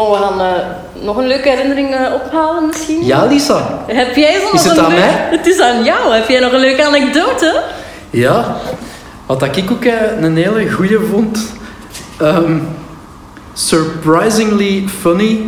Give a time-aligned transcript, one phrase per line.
[0.00, 0.52] Bon, we gaan eh,
[1.04, 3.04] nog een leuke herinnering eh, ophalen misschien.
[3.04, 3.84] Ja, Lisa.
[3.86, 5.28] Heb jij zo Is het een aan leuk- mij?
[5.30, 6.14] Het is aan jou.
[6.14, 7.62] Heb jij nog een leuke anekdote?
[8.10, 8.56] Ja,
[9.26, 11.52] wat ik ook eh, een hele goeie vond.
[12.18, 12.58] ehm,
[13.52, 15.40] surprisingly funny.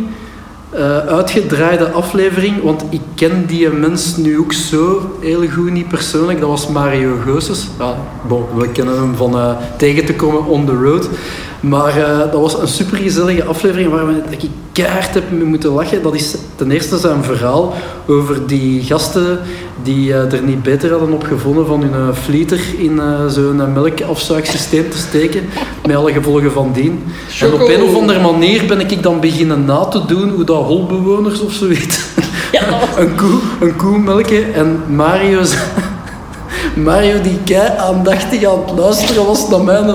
[1.07, 6.39] uitgedraaide aflevering, want ik ken die mens nu ook zo heel goed niet persoonlijk.
[6.39, 7.67] Dat was Mario Goossens.
[7.79, 7.93] Ja,
[8.27, 11.09] bon, we kennen hem van tegen te komen on the road.
[11.63, 15.43] Maar eh, dat was een super gezellige aflevering waar we- dat ik keihard heb mee
[15.43, 16.01] moeten lachen.
[16.03, 17.73] Dat is ten eerste zijn verhaal
[18.07, 19.39] over die gasten
[19.83, 24.89] die eh, er niet beter hadden op gevonden van hun eh, flieter in zo'n melkafzuigsysteem
[24.89, 25.41] te steken.
[25.87, 27.03] Met alle gevolgen van dien.
[27.39, 30.63] En op een of andere manier ben ik dan beginnen na te doen hoe dat
[30.63, 31.99] holbewoners of zoiets
[32.97, 34.53] een, koe, een koe melken.
[34.53, 35.55] En Mario, z-
[36.85, 39.85] Mario die kei aandachtig aan het luisteren was naar mijn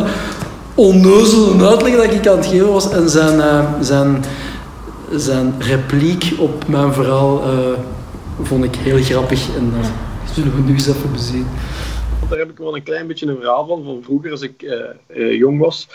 [0.79, 2.91] onnozele uitleg dat ik aan het geven was.
[2.91, 4.25] En zijn, eh, zijn,
[5.11, 7.79] zijn repliek op mijn verhaal eh,
[8.43, 9.57] vond ik heel grappig.
[9.57, 9.91] En dat
[10.35, 11.47] zullen we nu eens even bezien.
[12.29, 14.81] Daar heb ik wel een klein beetje een verhaal van, van vroeger als ik eh,
[15.07, 15.89] eh, jong was.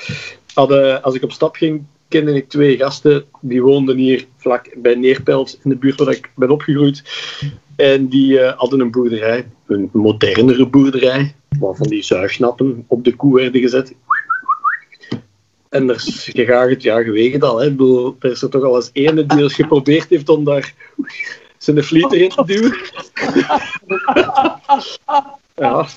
[0.54, 3.24] Hadden, als ik op stap ging, kende ik twee gasten.
[3.42, 7.04] Die woonden hier vlak bij Neerpelt, in de buurt waar ik ben opgegroeid.
[7.76, 13.36] En die eh, hadden een boerderij, een modernere boerderij, waarvan die zuignappen op de koe
[13.36, 13.94] werden gezet.
[15.74, 16.64] En er is ja,
[17.00, 17.66] je weet het al, hè.
[17.66, 20.74] Ik bedoel, er is er toch al eens ene die eens geprobeerd heeft om daar
[21.58, 22.76] zijn vliet erin te duwen.
[25.56, 25.88] Ja.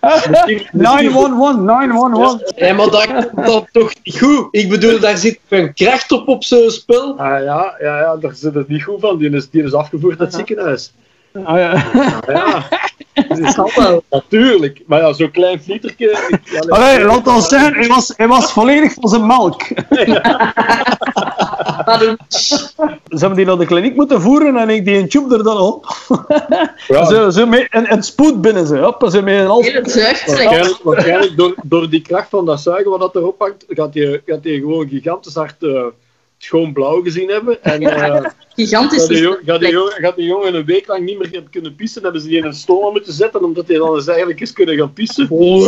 [0.00, 2.40] Misschien- misschien- 911, 911.
[2.56, 4.48] Ja, maar dat, dat toch niet goed.
[4.50, 7.18] Ik bedoel, daar zit een kracht op op zo'n spel.
[7.18, 9.18] Ah, ja, ja, ja, daar zit het niet goed van.
[9.18, 10.92] Die is, die is afgevoerd uit het ziekenhuis.
[11.44, 11.84] Ah, ja.
[12.26, 12.68] Ja,
[13.28, 14.02] dat is al wel.
[14.10, 14.82] Natuurlijk.
[14.86, 16.70] Maar ja, zo'n klein ik- Ja, nee.
[16.70, 19.62] Allee, laat ons zeggen, hij was, hij was volledig van zijn melk.
[22.28, 22.68] Ze
[23.08, 25.86] hebben die naar de kliniek moeten voeren en ik die een tube er dan op.
[26.88, 28.78] Ja, Zo, zo met een, een spoed binnen ze.
[28.78, 29.46] Hop, ze met een
[30.26, 34.22] waarschijnlijk waarschijnlijk door, door die kracht van dat zuigen wat dat erop hangt, gaat hij
[34.26, 35.82] gaat die gewoon gigantisch hard eh,
[36.38, 37.62] schoon blauw gezien hebben.
[37.64, 38.98] En eh, Gigantisch.
[39.00, 41.74] gaat, die, jo- gaat, die jongen, gaat die jongen een week lang niet meer kunnen
[41.74, 42.02] pissen.
[42.02, 44.76] Hebben ze die in een stoel moeten zetten, omdat hij dan eens eigenlijk eens kunnen
[44.76, 45.28] gaan pissen.
[45.28, 45.62] Kom,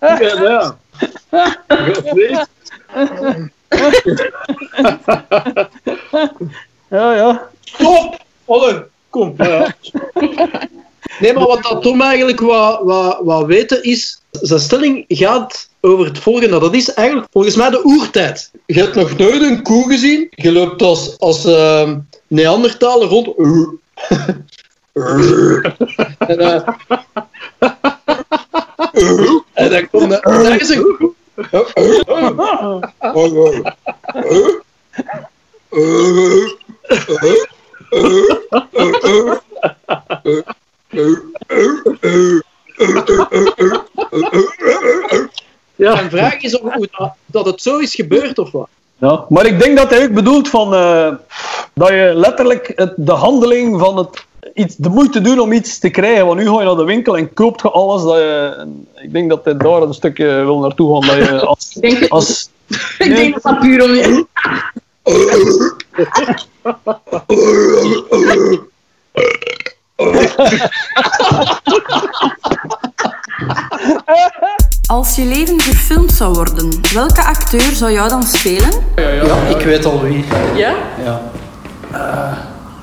[0.00, 0.76] Ja, ja.
[1.30, 1.56] Ja,
[2.14, 2.36] nee.
[6.88, 7.48] Ja, ja.
[7.64, 8.16] Stop!
[8.44, 9.34] Olle, kom.
[9.36, 9.74] Ja.
[11.28, 14.20] Nee, maar wat dat Tom eigenlijk wat, wat, wat weten is...
[14.30, 16.58] Zijn stelling gaat over het volgende.
[16.58, 18.50] Dat is eigenlijk volgens mij de oertijd.
[18.66, 20.28] Je hebt nog nooit een koe gezien.
[20.30, 21.90] Je loopt als, als uh,
[23.08, 23.28] rond.
[26.18, 26.68] en, eh,
[29.52, 30.22] en dan komt er...
[30.22, 31.14] Daar is een.
[45.76, 45.94] Ja.
[45.94, 48.68] Mijn vraag is of dat, dat het zo is gebeurd of wat.
[48.96, 51.12] Ja, maar ik denk dat hij ook bedoelt van, eh,
[51.74, 55.90] dat je letterlijk het, de handeling van het iets, de moeite doen om iets te
[55.90, 56.26] krijgen.
[56.26, 58.02] Want nu ga je naar de winkel en koopt je alles.
[58.02, 61.18] Dat je, ik denk dat hij daar een stukje wil naartoe gaan.
[61.18, 62.50] Dat je als, Ik denk, als,
[62.98, 64.26] ik denk dat dat puur om je...
[74.98, 78.70] Als je leven verfilmd zou worden, welke acteur zou jou dan spelen?
[78.96, 80.24] Ja, ik weet al wie.
[80.54, 80.74] Ja?
[81.04, 81.20] Ja.
[81.92, 82.32] Eh,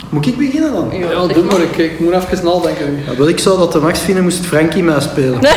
[0.09, 0.89] moet ik beginnen dan?
[0.91, 1.61] Ja, doe maar.
[1.61, 3.03] Ik, ik moet even nadenken.
[3.07, 5.39] Ja, wel, ik zou dat de max vinden moest Frankie mij spelen.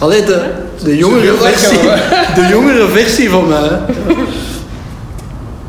[0.00, 0.50] Allee, de,
[0.82, 1.78] de, jongere versie,
[2.42, 3.68] de jongere versie van mij.
[3.68, 3.76] hè.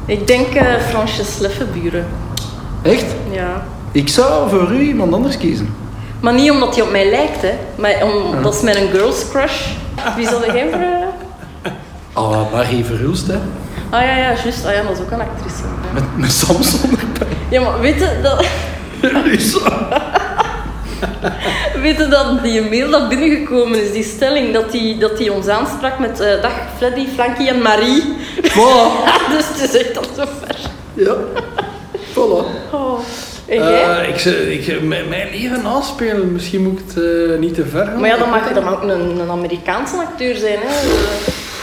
[0.06, 2.06] Ik denk eh Fransjes Leffenburen.
[2.81, 3.06] Echt?
[3.31, 3.63] Ja.
[3.92, 5.86] Ik zou voor u iemand anders kiezen.
[6.19, 7.54] Maar niet omdat hij op mij lijkt, hè.
[7.75, 9.68] Maar om, dat is mijn girls crush.
[10.16, 10.80] Wie zal jij voor...
[10.80, 11.72] eh?
[12.14, 13.40] Ah, Marie Verhulst, hè.
[13.90, 14.66] Ah ja, ja, juist.
[14.66, 15.64] Ah ja, dat is ook een actrice.
[15.94, 17.28] Met, met Samson erbij.
[17.50, 18.46] Ja, maar weet je dat...
[19.25, 19.88] Lisa.
[21.81, 25.48] Weet je dat die mail dat binnengekomen is, die stelling, dat die, dat die ons
[25.48, 28.04] aansprak met eh, dag Freddy, Frankie en Marie.
[28.42, 28.88] Voilà.
[29.31, 30.56] dus het is echt al zo ver.
[30.94, 31.16] Ja.
[32.14, 32.72] Voilà.
[32.72, 33.00] Oh.
[33.47, 34.23] Eh, ik,
[34.65, 37.99] ik, mijn mijn leven naspelen, misschien moet ik het eh, niet te ver gaan.
[37.99, 40.88] maar ja, dan mag, dan mag ook een, een Amerikaanse acteur zijn, hè.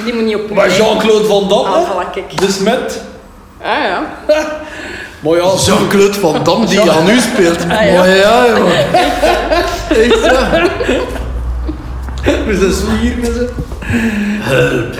[0.04, 0.50] Die moet niet op...
[0.50, 2.38] Maar Jean-Claude Van Damme, Ah, voilà, kijk.
[2.40, 3.02] de Smet.
[3.62, 4.02] Ah ja.
[5.22, 7.62] Ja, Jean-Claude Van Damme die aan u speelt.
[7.62, 7.66] ja.
[7.69, 8.92] Maar ja, jongen.
[9.88, 10.69] Echt, ja.
[12.46, 13.48] met zijn zwier met ze.
[14.40, 14.94] Help.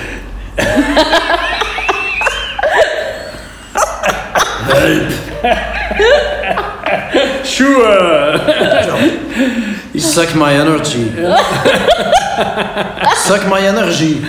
[7.45, 8.39] Sure.
[9.99, 11.11] Suck my energy.
[13.29, 14.21] Suck my energy.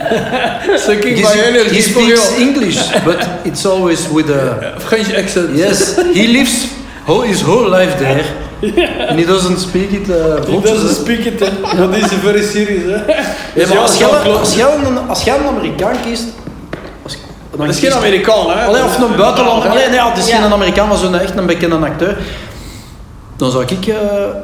[0.78, 2.48] Sucking my energy he speaks you.
[2.48, 4.80] English, but it's always with a...
[4.80, 5.56] French accent.
[5.56, 6.72] Yes, he lives
[7.06, 8.24] whole, his whole life there.
[9.10, 11.40] And he doesn't speak it uh, He doesn't speak it.
[11.40, 13.14] Dat is very serious, hè.
[13.56, 16.24] Ja, maar als, jij, Jean-Claude- als, jij een, als jij een Amerikaan kiest...
[17.04, 17.18] Als,
[17.52, 18.66] dan Dat is geen Amerikaan, hè.
[18.66, 19.70] Allee, of een buitenlander.
[19.70, 20.42] Allee, nee, het is Ja.
[20.42, 22.18] geen Amerikaan, maar zo'n echt een bekende acteur.
[23.38, 23.88] Dan zou ik...
[23.88, 23.96] eh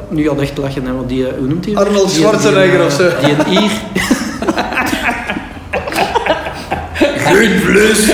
[0.09, 1.27] nu gaat echt lachen, hè, want die...
[1.27, 1.75] eh, Hoe noemt hij?
[1.75, 3.09] Arnold Die- Schwarzenegger die, of zo.
[3.23, 3.71] Die een Ier...
[7.17, 8.05] Geen vlees.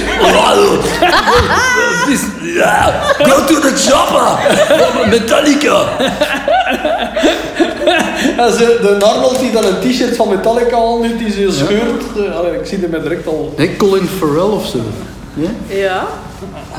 [2.56, 4.28] Ja, go to the chopper.
[5.10, 5.84] Metallica.
[8.58, 12.04] Ze- de Arnold die dan een t-shirt van Metallica aan doet, die ze scheurt.
[12.18, 13.54] Eh, ik zie hem met direct al.
[13.58, 14.78] Nee, Colin Farrell of zo.
[15.34, 15.50] Ja?
[15.68, 16.04] Ja.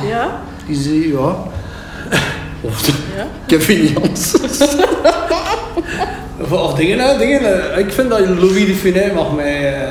[0.09, 0.41] Ja.
[0.67, 1.37] Die zie ja.
[2.61, 3.27] Of Ja.
[3.47, 4.59] Kevin Janssens.
[6.41, 7.73] Of, of dingen, hè, dingen.
[7.73, 9.75] eh, Ik vind dat Louis de Funès mag mij.
[9.75, 9.89] eh.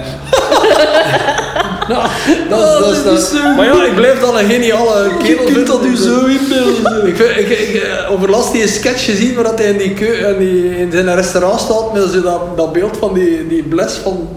[1.89, 2.07] nou,
[2.49, 5.45] dat, is- dat, is- dat, is- Maar ja, ik blijf dan een geniale kerel.
[5.47, 7.07] Je kunt dat u zo inbeelden.
[7.07, 10.13] Ik, vind- ik, ik, eh, overlast die sketch gezien waar dat hij in, die keu,
[10.13, 13.93] in, die, in zijn restaurant staat met zo dat, dat beeld van die, die bles
[13.93, 14.29] van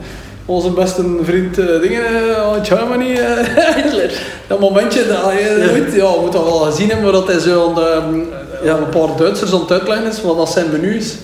[0.51, 2.03] onze beste vriend eh, dingen
[2.53, 3.19] uit Germany.
[3.83, 4.13] Hitler.
[4.47, 7.75] Dat momentje, dat, je moet, ja, moet dat wel gezien hebben, dat hij zo aan
[7.75, 8.27] de,
[8.63, 8.71] Ja.
[8.71, 11.15] ja, een paar Duitsers aan het uitleggen is, wat dat zijn menu is.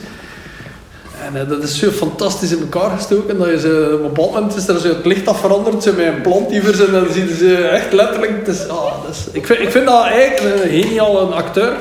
[1.34, 4.56] En dat is zo fantastisch in elkaar gestoken, dat je zo, op een bepaald moment
[4.56, 7.56] is er zo het licht af veranderd, zo met een plantievers en dan zien ze
[7.56, 11.72] echt letterlijk, is, ah, dat is, ik, vind, ik vind dat eigenlijk een geniale acteur.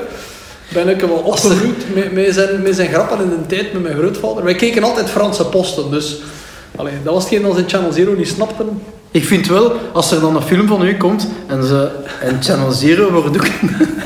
[0.74, 3.98] Ben ik wel opgegroeid met, met, zijn, met zijn grappen in de tijd met mijn
[3.98, 4.44] grootvader.
[4.44, 6.18] Wij keken altijd Franse posten, dus
[6.76, 8.82] allee, dat was hetgeen ze in Channel Zero niet snapten.
[9.12, 11.90] Ik vind wel, als er dan een film van u komt en, ze,
[12.22, 13.48] en Channel Zero wordt ook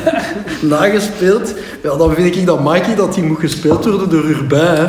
[0.76, 4.88] nagespeeld, ja, dan vind ik dat Mikey dat die moet gespeeld worden door Urbain.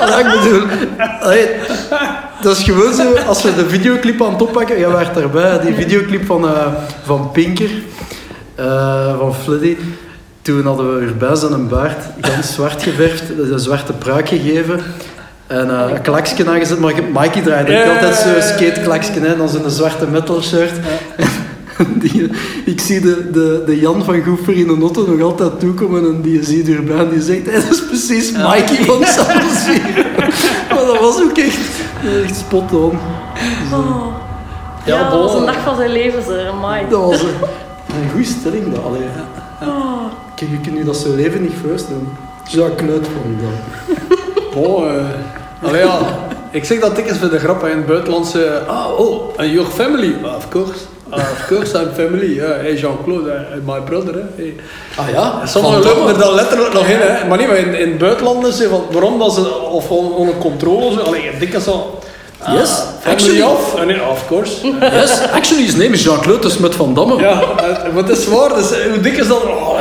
[0.00, 0.62] Ja, ik bedoel,
[1.20, 1.46] allee,
[2.42, 5.74] dat is gewoon zo, als we de videoclip aan het oppakken, jij waart daarbij, die
[5.74, 6.66] videoclip van, eh,
[7.04, 7.70] van Pinker,
[8.54, 9.76] eh, van Fleddy.
[10.42, 14.80] Toen hadden we Urbain zijn baard ganz zwart geverfd, een zwarte pruik gegeven.
[15.52, 18.54] En eh, een klaksje aangezet, maar Mikey draaide ook Ja, altijd ja, ja, zo'n ja.
[18.56, 20.72] skateklaksje, hè, dan zo'n zwarte metal shirt.
[22.02, 22.30] Die,
[22.64, 26.20] ik zie de, de, de Jan van Goefer in een auto nog altijd toekomen en
[26.20, 29.94] die ziet erbij en die zegt hey, dat is precies Mikey van Salzburg.
[30.68, 31.58] maar dat was ook echt,
[32.24, 32.98] echt spot on.
[33.72, 34.06] Oh.
[34.84, 36.48] Ja, Ja, dat was een dag van zijn leven, zeg.
[36.50, 36.84] Amai.
[36.88, 37.28] Dat was een,
[38.02, 38.74] een goede stelling.
[38.74, 39.00] Dat, allee.
[40.34, 42.08] Kijk, je kunt je dat zo leven niet voorstellen.
[42.44, 43.36] Jacques Kluit van.
[44.62, 45.04] Oh, eh
[45.62, 45.98] allee, ja.
[46.50, 48.60] Ik zeg dat dikwijls voor de grap in het buitenlandse.
[48.66, 50.14] Ah, oh, and your family?
[50.24, 50.78] Ah, of course.
[51.10, 52.34] Ah, of course, I'm family.
[52.34, 52.50] Yeah.
[52.60, 53.36] Hey, Jean-Claude, eh,
[53.66, 54.14] my brother.
[54.36, 54.54] Hey.
[54.96, 55.46] Ah ja?
[55.46, 57.28] Sommigen lopen er dan letterlijk nog in, hè.
[57.28, 60.34] maar niet maar in, in het buitenland is het waarom dat ze, of on- onder
[60.34, 60.98] controle, zo.
[61.00, 61.98] Allee, dikwijls zo.
[62.42, 63.42] ah, Yes, actually.
[63.42, 63.74] of?
[63.74, 64.66] En, nee, of course.
[64.80, 67.20] Yes, actually his name is Jean-Claude, dus met Van Damme.
[67.20, 67.42] ja,
[67.94, 69.42] maar het is waar, dus, eh, hoe dik is dat?
[69.42, 69.78] Oh, oh,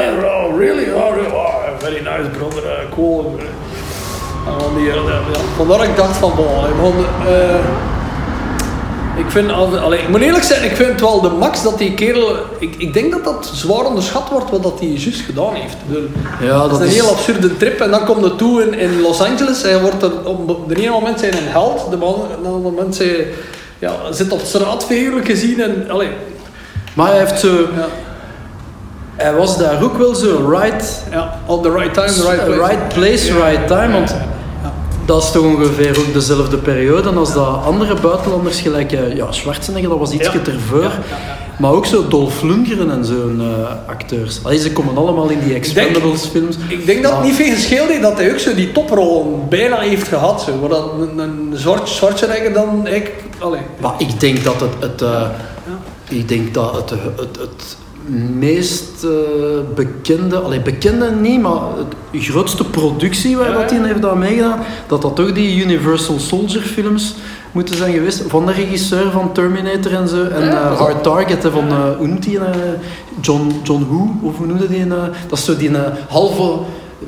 [0.57, 0.91] really?
[0.91, 1.31] Oh, really?
[1.33, 2.63] Oh, very nice, brother.
[2.95, 3.35] cool.
[5.55, 6.31] Vandaar dat ik dacht van,
[6.81, 6.93] man,
[7.27, 7.55] eh,
[9.17, 11.93] ik vind, al- allee, ik moet eerlijk zijn, ik vind wel de max dat die
[11.93, 15.75] kerel, ik, ik denk dat dat zwaar onderschat wordt wat dat hij juist gedaan heeft.
[15.87, 16.07] Bedoel,
[16.41, 17.01] Ja, dat, dat is een is...
[17.01, 19.61] heel absurde trip en dan komt het toe in, in Los Angeles.
[19.61, 23.15] Hij wordt er, op de ene moment zijn een held, de andere moment zijn,
[23.79, 26.09] ja, zit op straat figuurlijk gezien en, allee,
[26.93, 27.47] Maar hij heeft zo...
[27.75, 27.85] ja,
[29.15, 31.03] Hij was daar ook wel zo right...
[31.11, 32.67] ja, on the right time, the right place.
[32.67, 34.15] Right place, right time, want
[35.05, 39.89] dat is toch ongeveer ook dezelfde periode als dat andere buitenlanders gelijk eh, ja, Schwarzenegger,
[39.89, 40.43] dat was ietsje Ja.
[40.43, 40.91] ter voor.
[41.59, 44.39] Maar ook zo Dolph Lundgren en zo'n eh, acteurs.
[44.43, 46.55] Allee, ze komen allemaal in die Expendables films.
[46.67, 49.79] Ik denk dat het niet veel gescheeld heeft dat hij ook zo die toprol bijna
[49.79, 50.41] heeft gehad.
[50.41, 50.59] Zo.
[50.59, 53.23] Waar dat een, een zwart, Schwarzenegger dan eigenlijk...
[53.39, 53.61] Allee.
[53.79, 55.27] Maar ik denk dat het, het, eh,
[56.09, 57.77] ik denk dat het, het, het
[58.39, 59.09] meest eh,
[59.75, 61.61] bekende, allee, bekende niet, maar
[62.11, 66.61] het grootste productie waar dat hij heeft aan meegedaan, dat dat toch die Universal Soldier
[66.61, 67.15] films
[67.51, 68.23] moeten zijn geweest.
[68.27, 70.23] Van de regisseur van Terminator en zo.
[70.23, 72.39] En eh, Hard Target van, hoe noemt die?
[72.39, 72.45] eh,
[73.21, 74.09] John, John Woo?
[74.21, 74.87] Of hoe noemde die?
[74.87, 75.71] dat is zo die
[76.07, 76.59] halve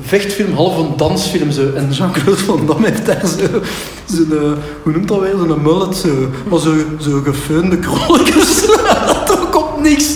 [0.02, 1.74] vechtfilm, halve dansfilm zo.
[1.76, 3.62] En Jean-Claude Van Damme heeft daar zo,
[4.06, 6.10] zo'n, hoe noemt dat weer, zo'n mullet zo.
[6.50, 8.66] Maar zo, zo gefeunde krolletjes.
[9.28, 10.16] dat ook op niks.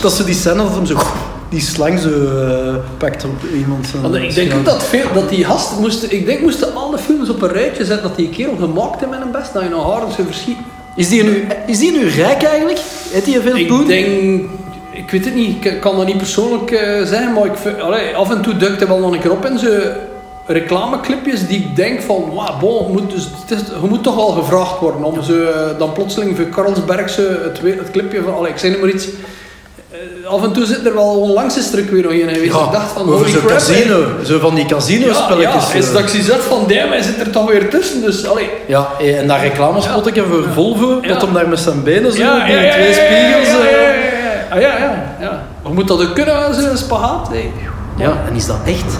[0.00, 0.96] Dat zo die scène dat hem zo
[1.48, 5.28] die slang zo eh, pakt op iemand zijn Want ik denk ook dat, veel, dat
[5.28, 8.32] die gast moesten, ik denk moesten alle films op een rijtje zetten dat die een
[8.32, 10.64] kerel gemaakt heeft met een best, dat je nog harder zou verschieten.
[10.96, 12.78] Is die, nu, is die nu rijk eigenlijk?
[13.10, 13.80] Heeft hij veel poen?
[13.80, 14.42] Ik denk,
[14.90, 18.30] ik weet het niet, ik kan dat niet persoonlijk eh, zeggen, maar ik, allee, af
[18.30, 19.68] en toe duikt hij wel nog een keer op in zo
[20.46, 24.28] reclameclipjes die ik denk van, wauw, bon, moet, dus, het is, je moet toch wel
[24.28, 28.52] gevraagd worden om zo, eh, dan plotseling voor Carlsberg zo het, het clipje van, allee,
[28.52, 29.08] ik zeg maar iets,
[30.24, 32.52] af en toe zit er wel onlangs is er ook weer nog in geweest.
[32.54, 34.04] Ja, ik dacht van, over zo'n casino.
[34.24, 35.66] Zo van die casino-spelletjes.
[35.66, 35.92] Ja, ja, is eh.
[35.92, 38.50] dat ik zie van, damn, hij zit er toch weer tussen, dus, allee.
[38.66, 41.08] Ja, eh, en dat reclamespotje voor Volvo, Ja.
[41.08, 43.46] dat hem daar met zijn benen zo, Ja, die ja, ja, twee spiegels.
[43.48, 43.80] Ja, ja, eh.
[43.80, 44.54] ja, ja, ja.
[44.54, 45.42] Ah, ja, ja, ja.
[45.62, 47.30] Maar moet dat ook kunnen, zo'n spagaat?
[47.30, 47.52] Nee.
[47.98, 48.92] Ja, en is dat echt?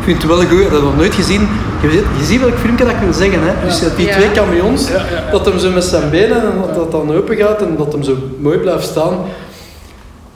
[0.00, 1.48] Ik vind het wel goed, ik heb dat nog nooit gezien.
[1.82, 3.40] Je, ziet- je ziet welk filmpje dat ik wil zeggen.
[3.42, 3.66] Hè?
[3.66, 5.30] Dus je hebt die twee camions, Ja, ja.
[5.30, 8.02] dat hem zo met zijn benen en dat dat dan open gaat en dat hem
[8.02, 9.14] zo mooi blijft staan.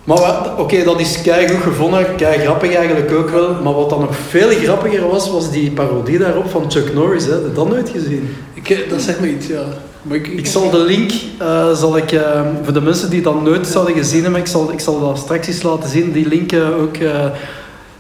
[0.05, 3.55] Maar oké, dat is kei goed gevonden, kei grappig eigenlijk ook wel.
[3.63, 7.25] Maar wat dan nog veel grappiger was, was die parodie daarop van Chuck Norris.
[7.25, 7.33] Hè?
[7.33, 8.37] Heb je dat nooit gezien?
[8.55, 9.63] Ik, eh, dat zegt me iets, ja.
[10.03, 13.43] Maar ik, Ik zal de link, eh, zal ik, eh, voor de mensen die dat
[13.43, 16.53] nooit zouden gezien hebben, ik zal, ik zal dat straks eens laten zien, die link
[16.81, 16.97] ook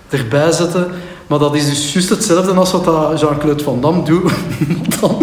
[0.08, 0.86] erbij zetten.
[1.26, 4.30] Maar dat is dus juist hetzelfde als wat Jean-Claude Van Damme doet.
[5.00, 5.18] Dan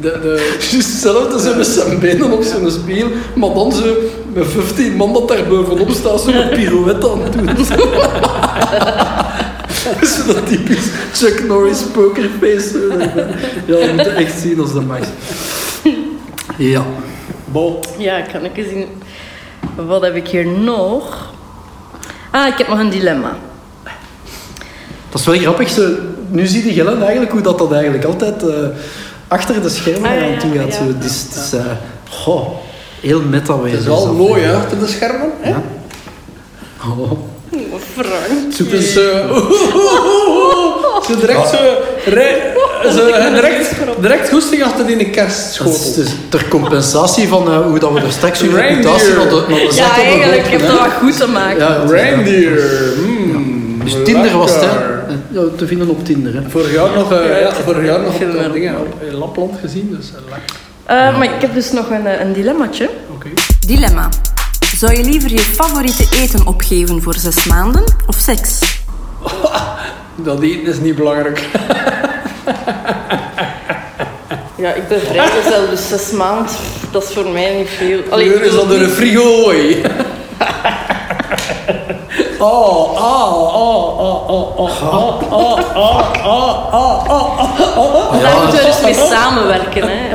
[0.00, 3.94] De, de, juist hetzelfde, zo met zijn benen op zijn spiegel, maar dan zo
[4.36, 7.48] met 15 man dat daar bovenop staat, zo een pirouette aan het doen.
[10.06, 12.96] Zo dat typisch Chuck Norris pokerface.
[13.66, 14.98] Ja, dat moet je echt zien als dat mag.
[16.56, 16.84] Ja.
[17.44, 17.80] bal.
[17.98, 18.86] Ja, kan ik eens zien.
[19.74, 21.32] Wat heb ik hier nog?
[22.30, 23.36] Ah, ik heb nog een dilemma.
[25.10, 25.68] Dat is wel grappig.
[25.68, 25.88] Zo,
[26.28, 28.54] nu zie je Gellen eigenlijk hoe dat, dat eigenlijk altijd eh,
[29.28, 30.66] achter de schermen Ah, ja, aan toe gaat.
[30.66, 30.72] ja.
[30.72, 31.64] Zo, is eh,
[32.10, 32.48] goh,
[33.00, 33.62] heel meta.
[33.62, 35.30] Het is wel mooi, hè, achter de schermen.
[35.40, 35.48] Hè?
[35.50, 35.62] Ja.
[36.84, 37.12] Oh.
[37.72, 38.52] Oh, Frank.
[38.56, 39.36] Zo, dus, eh,
[41.06, 41.56] zo direct zo,
[42.90, 45.94] zo direct, direct goesting achter die Dat is kerstschotel.
[45.94, 49.58] dus ter compensatie van eh, hoe dat we er straks uw reputatie naar de, naar
[49.58, 51.58] de Ja, eigenlijk heb je dat wat goed te maken.
[51.58, 52.62] Ja, eh, Reindeer.
[53.06, 54.68] Mm, Dus Tinder was het, hè.
[55.30, 56.40] Ja, te vinden op Tinder, hè.
[56.48, 58.14] Vorig jaar nog, eh, ja, vorig jaar nog
[58.46, 60.56] op dingen op in Lapland gezien, dus eh, lekker.
[60.86, 62.90] Eh, maar ik heb dus nog een, eh, een dilemmaatje.
[63.14, 63.28] Oké.
[63.66, 64.08] Dilemma.
[64.76, 68.80] Zou je liever je favoriete eten opgeven voor zes maanden of seks?
[70.14, 71.46] Dat eten is niet belangrijk.
[74.56, 76.52] Ja, ik ben vrijgezel, dus zes maanden,
[76.90, 78.00] dat is voor mij niet veel.
[78.10, 79.82] Allee, Kleur is door een niet- frigo, hoi.
[82.38, 88.20] Oh, oh, oh, oh, oh, oh, oh, oh, oh, oh, oh, oh, oh.
[88.22, 89.82] Daar moeten we dus mee samenwerken.
[89.88, 90.14] Hè.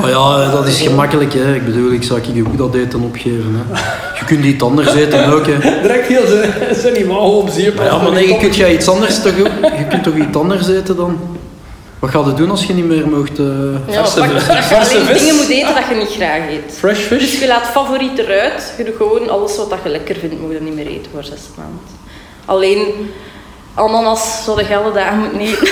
[0.00, 1.54] Maar ja, dat is gemakkelijk, hè.
[1.54, 3.80] Ik bedoel, ik zou je ook dat eten opgeven, hè.
[4.18, 5.58] Je kunt iets anders eten ook, hè.
[5.82, 6.26] Direct heel
[6.74, 7.78] zijn, imago op zeep.
[7.82, 9.46] Ja, maar nee, je kunt jij iets anders toch ook?
[9.78, 11.18] Je kunt toch iets anders eten dan?
[11.98, 13.38] Wat ga je doen als je niet meer mocht...
[13.38, 13.44] eh,
[13.94, 15.18] Ja, Verse vis.
[15.20, 16.74] dingen moet eten dat je niet graag eet.
[16.78, 17.40] Fresh Dus fish.
[17.40, 18.74] je laat favoriet eruit.
[18.78, 21.24] Je doet gewoon alles wat dat je lekker vindt, moet je niet meer eten voor
[21.24, 21.80] zes maanden.
[22.44, 22.86] Alleen
[23.74, 25.68] ananas zou je alle dagen moeten eten.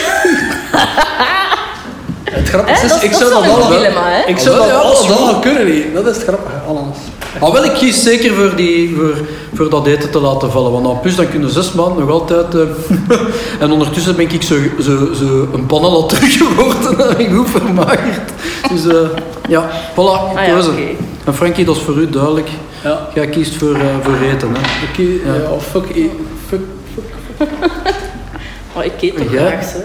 [2.31, 4.27] Het grappige is, dat- ik zou is dat hè?
[4.27, 5.27] Ik zou wel, dat ja, dat is alle goed.
[5.27, 5.93] dagen kunnen eten.
[5.95, 6.57] Dat is het grappige.
[6.69, 6.97] Ananas.
[7.41, 9.15] Maar wel, ik kies zeker voor, die, voor,
[9.55, 10.73] voor dat eten te laten vallen.
[10.73, 12.55] Want dan plus dan kunnen zes maanden nog altijd...
[12.55, 12.61] eh,
[13.63, 18.31] en ondertussen ben ik zo, zo, zo een pannenlat terug geworden en goed vermagerd.
[18.71, 19.09] Dus eh,
[19.49, 20.61] ja, voilà, Ah ja.
[21.25, 22.49] En Frankie, dat is voor u duidelijk.
[22.85, 23.09] Ja.
[23.15, 24.61] Jij kiest voor, eh, voor eten, hè.
[24.91, 25.51] Oké, ja.
[25.51, 26.27] of fuck eten.
[26.49, 26.61] Fuck.
[28.75, 29.47] Maar ik eet toch Ja.
[29.47, 29.79] graag, hè.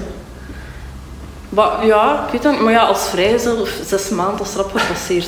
[1.56, 2.62] Maar ja, ik weet dat niet.
[2.62, 5.28] Maar ja, als vrijgezel, of zes maanden, rap gepasseerd.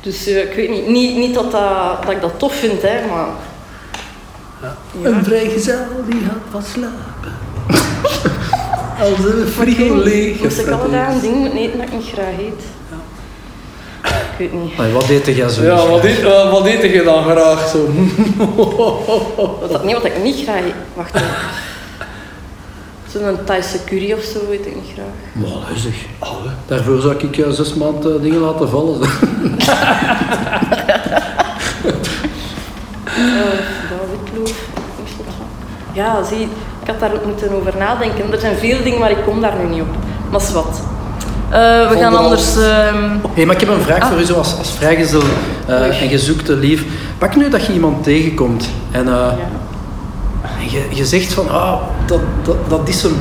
[0.00, 0.86] Dus eh, ik weet niet.
[0.86, 3.26] Niet, niet dat, dat, dat ik dat tof vind, hè, maar...
[4.62, 5.08] Ja.
[5.08, 7.32] Een vrijgezel die gaat wat slapen.
[9.00, 10.92] Als de frigo leeg Moest ik gefrituurd.
[10.92, 12.62] dagen dingen moeten eten dat ik niet graag eet?
[14.04, 14.92] Ik weet niet.
[14.92, 15.62] Wat eet jij zo?
[15.62, 17.88] Ja, wat eet, eh, wat eet je dan graag zo?
[19.60, 20.74] Wat dat niet wat ik niet graag eet.
[20.94, 21.26] Wacht even.
[23.14, 25.06] Zo'n Thaise curry of zo eet ik niet graag.
[25.32, 26.52] Maar.
[26.66, 29.04] Daarvoor zou ik eh, zes maanden eh, dingen laten vallen.
[29.04, 29.28] van.
[35.92, 36.48] Ja, zie,
[36.82, 38.32] ik had daar ook moeten over nadenken.
[38.32, 39.88] Er zijn veel dingen, maar ik kom daar nu niet op.
[40.30, 40.80] Maar is wat.
[41.50, 42.56] Eh, we gaan anders...
[42.56, 44.08] ehm, Hey, maar ik heb een vraag Ah.
[44.08, 45.22] voor u, zo als, als vrijgezel
[45.66, 46.84] eh, en je zoekt een lief.
[47.18, 49.36] Pak nu dat je iemand tegenkomt en, en
[50.74, 51.76] je, je zegt van, ah,
[52.06, 53.16] dat, dat, dat is hem.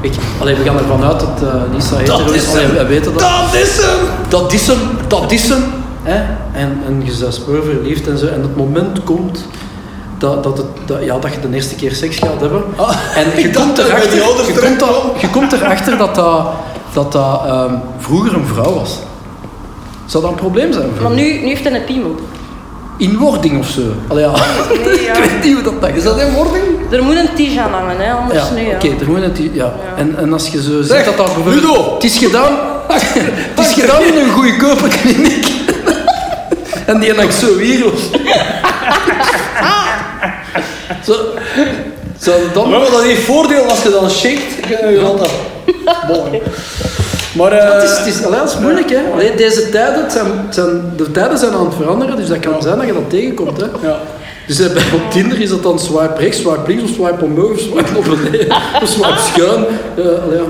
[0.00, 2.42] Weet je, allee, we gaan ervan uit dat uh, Lisa hetero is.
[2.42, 2.74] is Allee, hem.
[2.74, 3.20] we weten dat.
[3.20, 3.98] Dat is hem!
[4.28, 5.62] Dat is hem, dat is hem.
[6.02, 6.14] Hè?
[6.58, 8.26] En, en je bent spoor verliefd en zo.
[8.26, 9.46] En het moment komt
[10.18, 12.62] dat, dat, het, dat, ja, dat je de eerste keer seks gaat hebben.
[13.14, 15.96] en je ik dacht komt, dat erachter, die ouders je, komt er- je komt erachter
[15.98, 16.46] dat dat,
[16.92, 18.98] dat, dat ehm, vroeger een vrouw was.
[20.06, 20.88] Zou dat een probleem zijn?
[20.94, 22.14] voor Maar nu, nu heeft hij een piemel.
[23.02, 23.80] Inwording of zo?
[24.08, 24.30] Allee, ja.
[24.84, 25.14] Nee, ja.
[25.14, 26.64] ik weet niet hoe dat, dat Is dat in wording?
[26.90, 28.92] Er moet een tige aan hangen, hè, anders Ja, oké, Ja.
[29.00, 29.64] er moet het, ja.
[29.64, 29.72] Ja.
[29.96, 31.54] En, en als je zo Zeg, zegt dat dat bijvoorbeeld...
[31.64, 31.94] Ludo!
[31.94, 32.52] Het is gedaan,
[33.54, 35.46] het is gedaan in een goedkope kliniek.
[36.90, 37.84] en die heb ik zo weer.
[41.04, 41.14] zo,
[42.20, 42.70] zo dan...
[42.70, 44.68] Maar dat heeft voordeel als je dan shakt.
[44.68, 45.30] Je gaat dat.
[47.36, 49.00] Maar eh, Het is, het is, allee, dat is moeilijk, hè.
[49.12, 52.38] Allee, deze tijden, het zijn, het zijn, de tijden zijn aan het veranderen, dus dat
[52.40, 53.66] kan zijn dat je dat tegenkomt, hè.
[53.88, 53.96] ja.
[54.46, 57.50] Dus eh, bij- op Tinder is dat dan swipe rechts, swipe links, of swipe omhoog,
[57.50, 59.64] of swipe naar beneden, of swipe schuin.
[59.96, 60.44] Eh, allee, ja.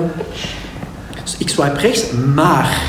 [1.23, 2.81] Dus ik swipe rechts, maar...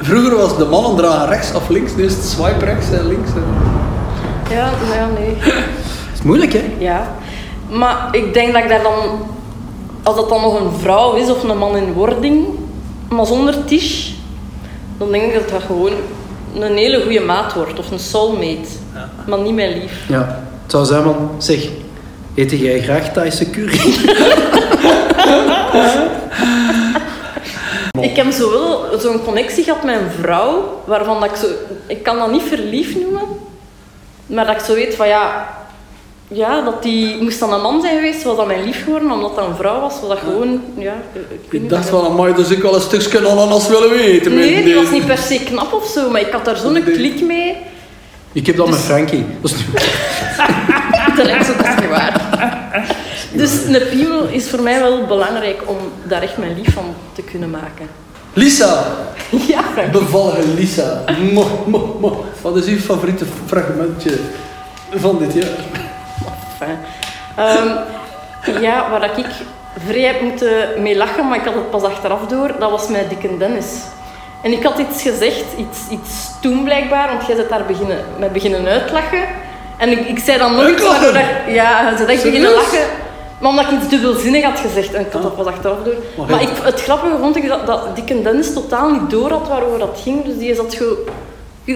[0.00, 3.30] Vroeger was de mannen dragen rechts of links, nu is het swipe rechts en links.
[3.30, 3.44] En...
[4.50, 5.36] Ja, ja, nee.
[6.08, 6.64] Het is moeilijk, hè.
[6.78, 7.14] Ja.
[7.70, 8.94] Maar ik denk dat ik daar dan...
[10.08, 12.46] Als dat dan nog een vrouw is of een man in wording,
[13.08, 14.12] maar zonder tige,
[14.98, 15.92] dan denk ik dat dat gewoon
[16.54, 17.78] een hele goede maat wordt.
[17.78, 18.68] Of een soulmate.
[19.26, 20.08] Maar niet mijn lief.
[20.08, 21.68] Ja, het zou zijn van, zeg,
[22.34, 23.80] eet jij graag Thaise curry?
[28.00, 31.46] Ik heb zo wel zo'n connectie gehad met een vrouw, waarvan dat ik zo...
[31.86, 33.24] Ik kan dat niet verliefd noemen,
[34.26, 35.48] maar dat ik zo weet van ja...
[36.28, 37.22] Ja, dat die...
[37.22, 39.80] Moest dan een man zijn geweest, was dat mijn lief geworden, omdat dat een vrouw
[39.80, 40.62] was, was dat gewoon...
[40.76, 41.20] Ja, ik,
[41.50, 44.34] ik niet dacht van, amai, dus ik wel een stukje ananas willen weten.
[44.34, 47.20] Nee, die was niet per se knap of zo, maar ik had daar zo'n klik
[47.20, 47.56] mee.
[48.32, 49.24] Ik heb dat met Frankie.
[49.40, 49.56] Dat is
[51.24, 52.86] lijkt zo, dat is niet waar.
[53.32, 55.76] Dus een piemel is voor mij wel belangrijk om
[56.08, 57.86] daar echt mijn lief van te kunnen maken.
[58.32, 58.84] Lisa,
[59.48, 59.92] Ja, Frank.
[59.92, 61.04] bevallige Lisa.
[61.32, 62.24] Mo, mo, mo.
[62.42, 64.18] Wat is uw favoriete fragmentje
[64.94, 65.87] van dit jaar?
[66.60, 66.78] Enfin,
[67.36, 69.26] ehm, ja, waar ik
[69.86, 73.08] vrij heb moeten mee lachen, maar ik had het pas achteraf door, dat was met
[73.08, 73.82] Dick en Dennis.
[74.42, 78.32] En ik had iets gezegd, iets, iets toen blijkbaar, want jij zit daar beginnen, met
[78.32, 79.22] beginnen uitlachen.
[79.76, 82.86] En ik, ik zei dan nog iets waardoor dat, ja, ze beginnen lachen.
[83.38, 86.26] Maar omdat ik iets dubbelzinnig had gezegd en ik had dat pas achteraf door.
[86.28, 89.48] Maar ik, het grappige vond ik dat, dat Dick en Dennis totaal niet door had
[89.48, 90.24] waarover dat ging.
[90.24, 90.96] Dus die zat gewoon...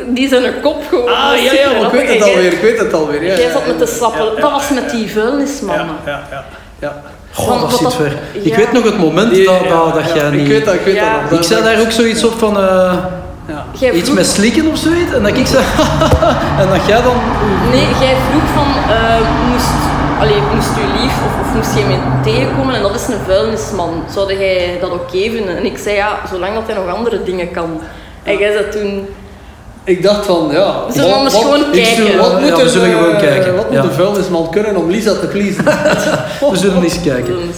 [0.06, 1.08] Die zijn een kop gewoon.
[1.08, 3.22] Ah, ja, ja, maar ik weet het alweer, ik weet het alweer.
[3.24, 4.18] Ja, Jij zat met de slappe...
[4.18, 5.86] Ja, ja, Dat was met die vuilnismannen.
[6.06, 6.44] Ja, ja, ja.
[6.78, 7.02] ja.
[7.32, 8.16] Goh, Want dat zit ver.
[8.32, 10.40] Ik weet nog het moment dat, dat, dat ja, jij niet...
[10.40, 11.20] Ik weet dat, ik weet Ja.
[11.30, 11.38] dat.
[11.38, 12.56] Ik zei daar ook zoiets op van...
[12.56, 12.94] eh,
[13.78, 13.90] Ja.
[13.92, 15.12] Iets vroeg- met slikken of zoiets.
[15.12, 15.64] En dat ik zei...
[16.60, 17.16] en dat jij dan...
[17.70, 18.94] Nee, jij vroeg van...
[18.94, 19.20] eh,
[19.52, 19.74] moest,
[20.20, 24.04] allee, moest u lief of, of moest jij mee tegenkomen en dat is een vuilnisman.
[24.14, 25.56] Zou jij dat oké vinden?
[25.56, 27.80] En ik zei ja, zolang dat hij nog andere dingen kan.
[28.22, 29.06] En jij zei toen...
[29.84, 30.86] Ik dacht van, ja...
[30.86, 32.18] We zullen wat- anders wat- gewoon kijken.
[32.18, 33.56] Wat Ja, moet we zullen eh, gewoon kijken.
[33.56, 35.64] Wat moet de vuilnisman kunnen om Lisa te pleasen?
[36.50, 37.50] We zullen eens We kijken.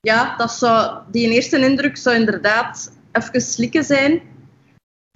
[0.00, 4.22] Ja, dat zou, die eerste indruk zou inderdaad even slikken zijn.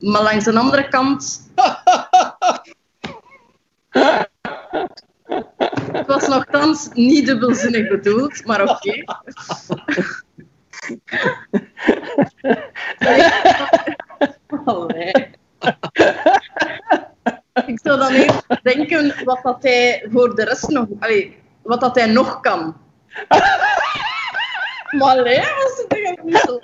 [0.03, 1.41] Maar langs de andere kant...
[5.93, 9.05] Het was nogthans niet dubbelzinnig bedoeld, maar oké.
[14.65, 15.26] Allee.
[18.07, 20.87] Dan eerst denken wat dat hij voor de rest nog...
[21.01, 22.77] Allee, wat dat hij nog kan.
[24.99, 26.61] Maar nee, was het toch niet zo?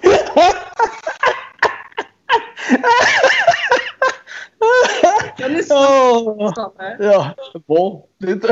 [5.36, 7.10] Dan is het Oh, dat, hè.
[7.10, 7.34] ja,
[7.66, 8.04] bon.
[8.18, 8.42] Dit,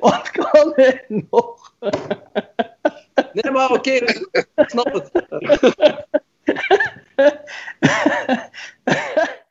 [0.00, 1.74] wat kan hij nog?
[3.32, 5.10] Nee, maar oké, ik snap het.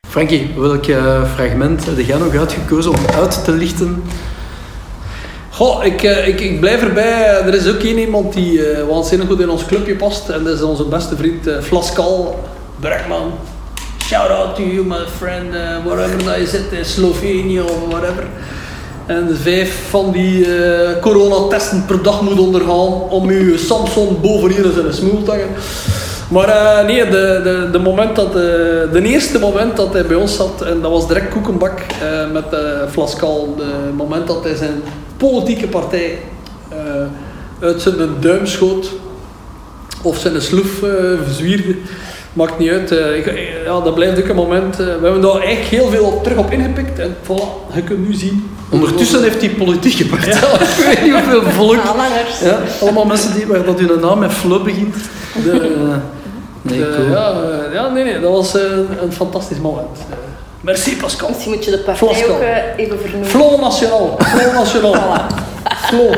[0.10, 4.04] Frankie, welk eh, fragment heb jij nog uitgekozen om uit te lichten?
[5.50, 7.42] Goh, ik, eh, ik, ik blijf erbij.
[7.46, 10.30] Er is ook één iemand die eh waanzinnig goed in ons clubje past.
[10.30, 12.40] En dat is onze beste vriend eh Flaskal.
[14.04, 15.54] Shout out to you, my friend.
[15.54, 18.24] eh, wherever dat je zit, in Slovenië of whatever.
[19.06, 20.48] En vijf van die
[21.02, 25.50] coronatesten per dag moet ondergaan om je Samsung boven hier in zijn smoel te hangen.
[26.30, 28.34] Maar eh, nee, de, de, de, moment dat, eh,
[28.92, 32.54] de eerste moment dat hij bij ons zat, en dat was direct koekenbak eh, met
[32.54, 32.60] eh
[32.92, 33.56] Flaskal.
[33.58, 33.64] De
[33.96, 34.82] moment dat hij zijn
[35.18, 36.18] politieke partij
[36.70, 36.78] eh,
[37.62, 38.92] uit zijn duim schoot,
[40.02, 40.90] of zijn sloef eh
[41.24, 41.76] verzwierde,
[42.34, 42.92] maakt niet uit.
[42.92, 44.76] Ik- ja, dat blijft ook een moment.
[44.76, 47.00] we hebben daar eigenlijk heel veel op, terug op ingepikt.
[47.00, 48.50] En voilà, je kunt nu zien.
[48.70, 50.34] Ondertussen heeft die politieke partij,
[50.78, 51.76] ik weet niet hoeveel volk,
[52.44, 54.96] ja, allemaal mensen die, waar dat hun naam met Flo begint.
[55.44, 55.96] De,
[56.70, 57.10] Nee, Eh, cool.
[57.10, 57.32] ja,
[57.68, 58.62] eh, ja, nee, nee, dat was eh,
[59.02, 59.98] een fantastisch moment.
[60.62, 61.30] Merci Pascal.
[61.30, 62.42] Misschien moet je de partij ook
[62.78, 63.30] even vernoemen.
[63.30, 64.18] Flo Nationaal.
[64.22, 65.26] Flo Nationaal.
[65.88, 66.12] Flo.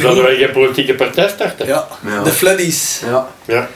[0.00, 1.66] Zouden wij geen politieke partij starten?
[1.66, 2.22] Ja, Ja.
[2.22, 3.00] de Fleddies.
[3.10, 3.26] Ja.
[3.44, 3.68] Ja.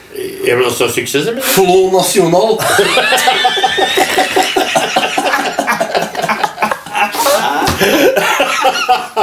[0.43, 1.41] Hebben we zo succes mee?
[1.41, 2.59] Flo Nationaal.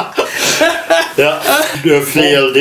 [1.14, 1.40] Ja,
[1.82, 2.54] de VLD.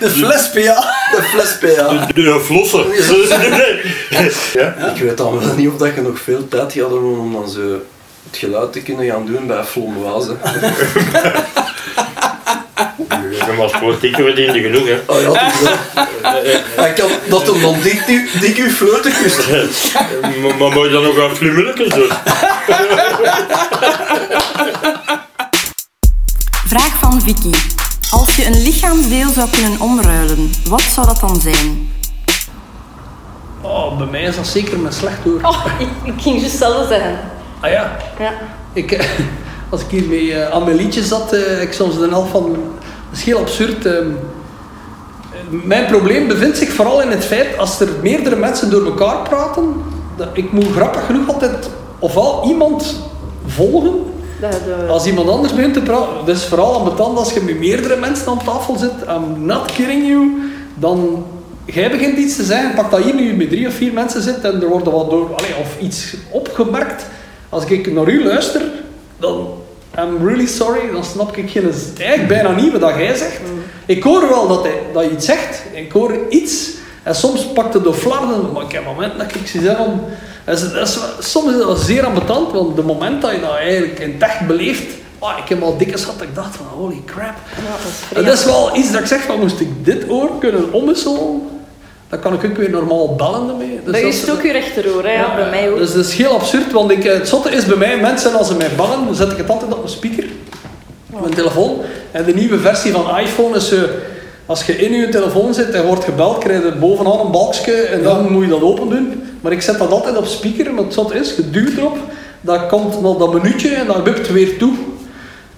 [0.00, 0.94] De Fles PA.
[1.10, 2.06] De Fles PA.
[2.14, 2.84] De Flossen.
[4.52, 4.74] Ja?
[4.94, 7.60] Ik weet dan wel niet of dat je nog veel tijd hebben om dan zo
[8.30, 10.36] het geluid te kunnen gaan doen bij Flomboise.
[13.30, 14.98] Ja, maar als politieke verdiende genoeg, hè.
[15.06, 15.38] Oh ja, dat
[16.76, 16.92] wel.
[16.96, 19.48] Kan dat hem dan dik, u- dik uw fluiten kust.
[20.58, 22.08] Maar, moet je dan nog aan flummelijkjes doen?
[26.66, 27.50] Vraag van Vicky.
[28.10, 31.90] Als je een lichaamsdeel zou kunnen omruilen, wat zou dat dan zijn?
[33.60, 35.40] Oh, bij mij is dat zeker mijn slecht hoor.
[35.42, 37.18] Oh, ik, ik ging juist hetzelfde zeggen.
[37.60, 37.96] Ah ja.
[38.18, 38.32] Ja.
[38.72, 39.08] Ik, eh,
[39.70, 42.52] als ik hiermee eh, aan mijn liedjes zat, eh, ik soms de helft van...
[43.10, 43.86] Dat is heel absurd.
[43.86, 44.06] ehm.
[45.50, 49.74] mijn probleem bevindt zich vooral in het feit, als er meerdere mensen door elkaar praten,
[50.16, 53.00] dat ik moet grappig genoeg altijd ofwel iemand
[53.46, 54.11] volgen,
[54.50, 56.24] de, als iemand anders begint te praten.
[56.24, 60.06] Dus vooral aan betand als je met meerdere mensen aan tafel zit, I'm not kidding
[60.06, 61.26] you, dan...
[61.64, 64.40] Jij begint iets te zeggen, pak dat hier nu met drie of vier mensen zit
[64.40, 67.06] en er wordt wat door, allee, of iets opgemerkt.
[67.48, 68.62] Als ik naar u luister,
[69.18, 69.48] dan
[69.98, 73.40] I'm really sorry, dan snap ik geen, eigenlijk bijna niet wat jij zegt.
[73.86, 76.70] Ik hoor wel dat, hij, dat je iets zegt, ik hoor iets
[77.02, 80.00] en soms pakt het door flarden, maar ik heb momenten dat ik zie zeggen,
[80.44, 80.98] dat is, dat is,
[81.30, 84.46] soms is dat zeer ambetant, want de moment dat je dat eigenlijk in het echt
[84.46, 87.34] beleeft, ah, ik heb al dikke schat dat ik dacht van holy crap.
[88.14, 90.72] ja, dat is dat wel iets dat ik zeg van moest ik dit oor kunnen
[90.72, 91.42] omwisselen,
[92.08, 93.80] dan kan ik ook weer normaal bellen ermee.
[93.84, 95.12] Dus Bij dat is het ook uw rechteroor, hè?
[95.12, 95.78] Ja, bij mij ook.
[95.78, 98.46] Dus dat is heel absurd, want ik, eh, het zotte is bij mij, mensen als
[98.46, 100.24] ze mij bellen, dan zet ik het altijd op mijn speaker,
[101.10, 101.80] op mijn telefoon.
[102.10, 103.72] En de nieuwe versie van iPhone is
[104.52, 108.02] als je in je telefoon zit en wordt gebeld, krijg je bovenaan een balkje en
[108.02, 109.22] dan moet je dat open doen.
[109.40, 111.98] Maar ik zet dat altijd op speaker, maar het is, je duwt erop,
[112.40, 114.72] dat komt naar dat minuutje en dan bukt weer toe.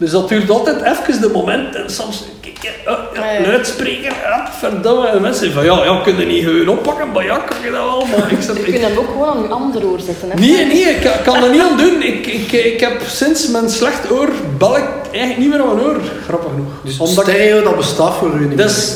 [0.04, 3.46] Dus dat duurt altijd even de moment en soms kijk, eh, eh, Ja, ja.
[3.46, 5.06] luidspreker, ah, verdomme.
[5.08, 7.12] En mensen zeggen van ja, ja, kun je niet gewoon oppakken?
[7.12, 9.42] Maar ja, kan je dat wel, maar ik Je ik, kunt hem ook gewoon aan
[9.42, 10.30] uw ander oor zetten.
[10.30, 10.38] Hè?
[10.38, 12.02] Nee, nee, ik kan- kan er niet aan doen.
[12.02, 15.86] Ik, ik, ik heb sinds mijn slecht oor bel ik eigenlijk niet meer aan mijn
[15.86, 16.00] oor.
[16.26, 16.66] Grappig genoeg.
[16.84, 18.94] Dus Omdat stereo, dat bestaat voor u niet dus,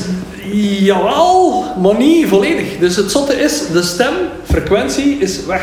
[0.81, 2.79] jawel, maar niet volledig.
[2.79, 5.63] Dus het zotte is, de stemfrequentie is weg.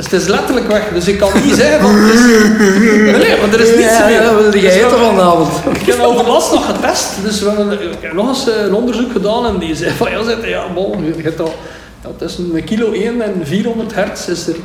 [0.00, 0.88] Dus het is letterlijk weg.
[0.94, 1.94] Dus ik kan niet zeggen van...
[1.94, 2.20] Het is...
[2.20, 4.22] Nee, maar er is niets Ja, meer.
[4.22, 5.48] ja, wilde Dus jij eten vanavond?
[5.80, 9.12] ik heb overlast nog getest, dus we hebben ik heb nog eens eh, een onderzoek
[9.12, 11.54] gedaan en die zei van ja, zei, ja bon, je hebt al
[12.02, 14.56] ja, tussen een kilo 1 en 400 hertz is er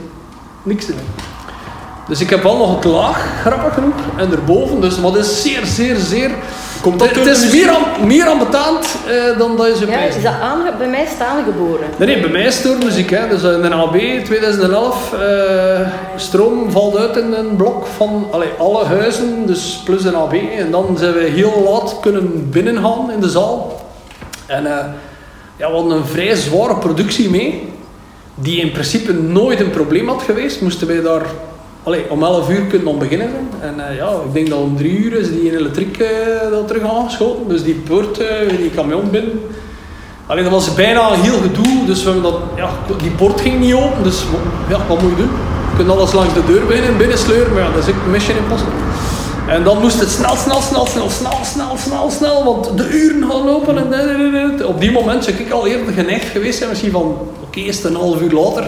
[0.64, 0.96] niks in.
[2.08, 5.66] Dus ik heb wel nog het laag, grappig genoeg, en erboven, dus dat is zeer,
[5.66, 6.32] zeer, zeer...
[6.86, 10.24] Komt dat het, is meer, am, meer ambetant eh, dan dat je zo Ja, is
[10.24, 10.74] dat aange...
[10.78, 11.88] bij mij is het aangeboren.
[11.98, 13.10] Nee, nee, bij mij is het door muziek.
[13.10, 13.28] Hè.
[13.28, 18.86] Dus in een AB 2011, eh, stroom valt uit in een blok van allee, alle
[18.86, 20.34] huizen, dus plus een AB.
[20.34, 23.82] En dan zijn we heel laat kunnen binnengaan in de zaal.
[24.46, 24.86] En eh,
[25.58, 27.74] ja, we hadden een vrij zware productie mee,
[28.36, 30.62] die in principe nooit een probleem had geweest.
[30.62, 31.26] Moesten wij daar
[31.86, 33.30] allee, om 11 uur kunnen dan beginnen.
[33.62, 36.84] En eh, ja, ik denk dat om 3 uur is die elektriek eh dat terug
[36.84, 37.48] aangeschoten.
[37.48, 39.40] Dus die poort, eh, die camion binnen.
[40.28, 42.70] Alleen dat was bijna heel gedoe, dus we hebben dat, ja,
[43.02, 44.24] die poort ging niet open, dus
[44.70, 45.30] ja, wat moet je doen?
[45.70, 48.38] Je kunt alles langs de deur binnen, binnen sleuren, maar ja, dat is ook mission
[48.38, 48.74] impossible.
[49.48, 53.32] En dan moest het snel, snel, snel, snel, snel, snel, snel, snel, want de uren
[53.32, 54.66] gaan lopen en.
[54.66, 57.86] Op die moment zou ik al eerder geneigd geweest zijn, misschien van, oké, is het
[57.86, 58.68] een half uur later,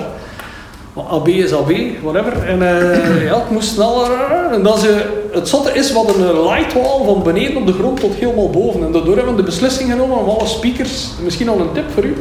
[0.99, 2.43] AB is AB, whatever.
[2.43, 4.11] En eh, ja, het moest sneller.
[4.51, 8.13] En dan ze, het zotte is wat een lightwall van beneden op de grond tot
[8.13, 8.85] helemaal boven.
[8.85, 12.03] En daardoor hebben we de beslissing genomen om alle speakers, misschien al een tip voor
[12.03, 12.15] u,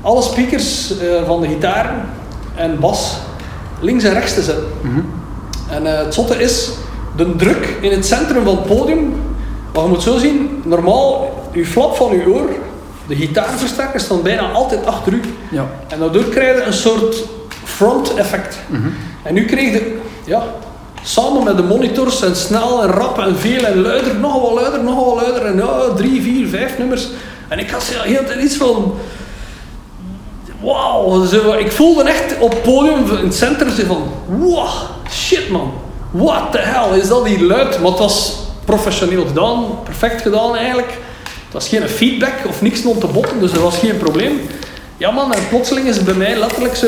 [0.00, 2.04] alle speakers eh, van de gitaar
[2.54, 3.16] en bas
[3.80, 4.66] links en rechts te zetten.
[5.70, 6.70] En eh, het zotte is
[7.16, 9.14] de druk in het centrum van het podium.
[9.74, 12.48] Maar je moet zo zien, normaal, uw flap van uw oor,
[13.06, 15.20] de gitaarversterker staan bijna altijd achter u.
[15.50, 15.66] Ja.
[15.88, 17.24] En daardoor krijg je een soort
[17.78, 18.58] front effect.
[19.22, 20.42] En nu kreeg je, ja,
[21.02, 24.82] samen met de monitors en snel en rap en veel en luider, nog wat luider,
[24.82, 27.08] nog wat luider en ja, drie, vier, vijf nummers.
[27.48, 28.94] En ik had heel tijd iets van,
[30.60, 31.24] wauw,
[31.58, 34.68] ik voelde echt op het podium in het centrum van, wow,
[35.10, 35.72] shit man,
[36.10, 37.80] what the hell is dat hier luid?
[37.80, 40.90] Maar het was professioneel gedaan, perfect gedaan eigenlijk.
[41.44, 44.40] Het was geen feedback of niks stond te botten, dus er was geen probleem.
[44.98, 46.86] Ja man, en plotseling is het bij mij letterlijk zo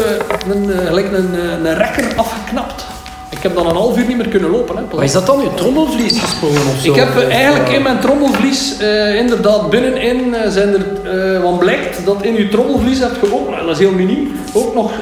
[0.51, 2.85] een, eh, gelijk een, eh, een rekker afgeknapt.
[3.31, 4.77] Ik heb dan een half uur niet meer kunnen lopen.
[4.77, 4.83] Hè.
[4.95, 6.91] Maar is dat dan je trommelvlies gesprongen of zo?
[6.91, 8.77] Ik heb eh, eigenlijk in mijn trommelvlies,
[9.17, 10.85] inderdaad binnenin zijn er,
[11.35, 14.75] eh, want blijkt dat in je trommelvlies heb je ook, dat is heel miniem, ook
[14.75, 14.93] nog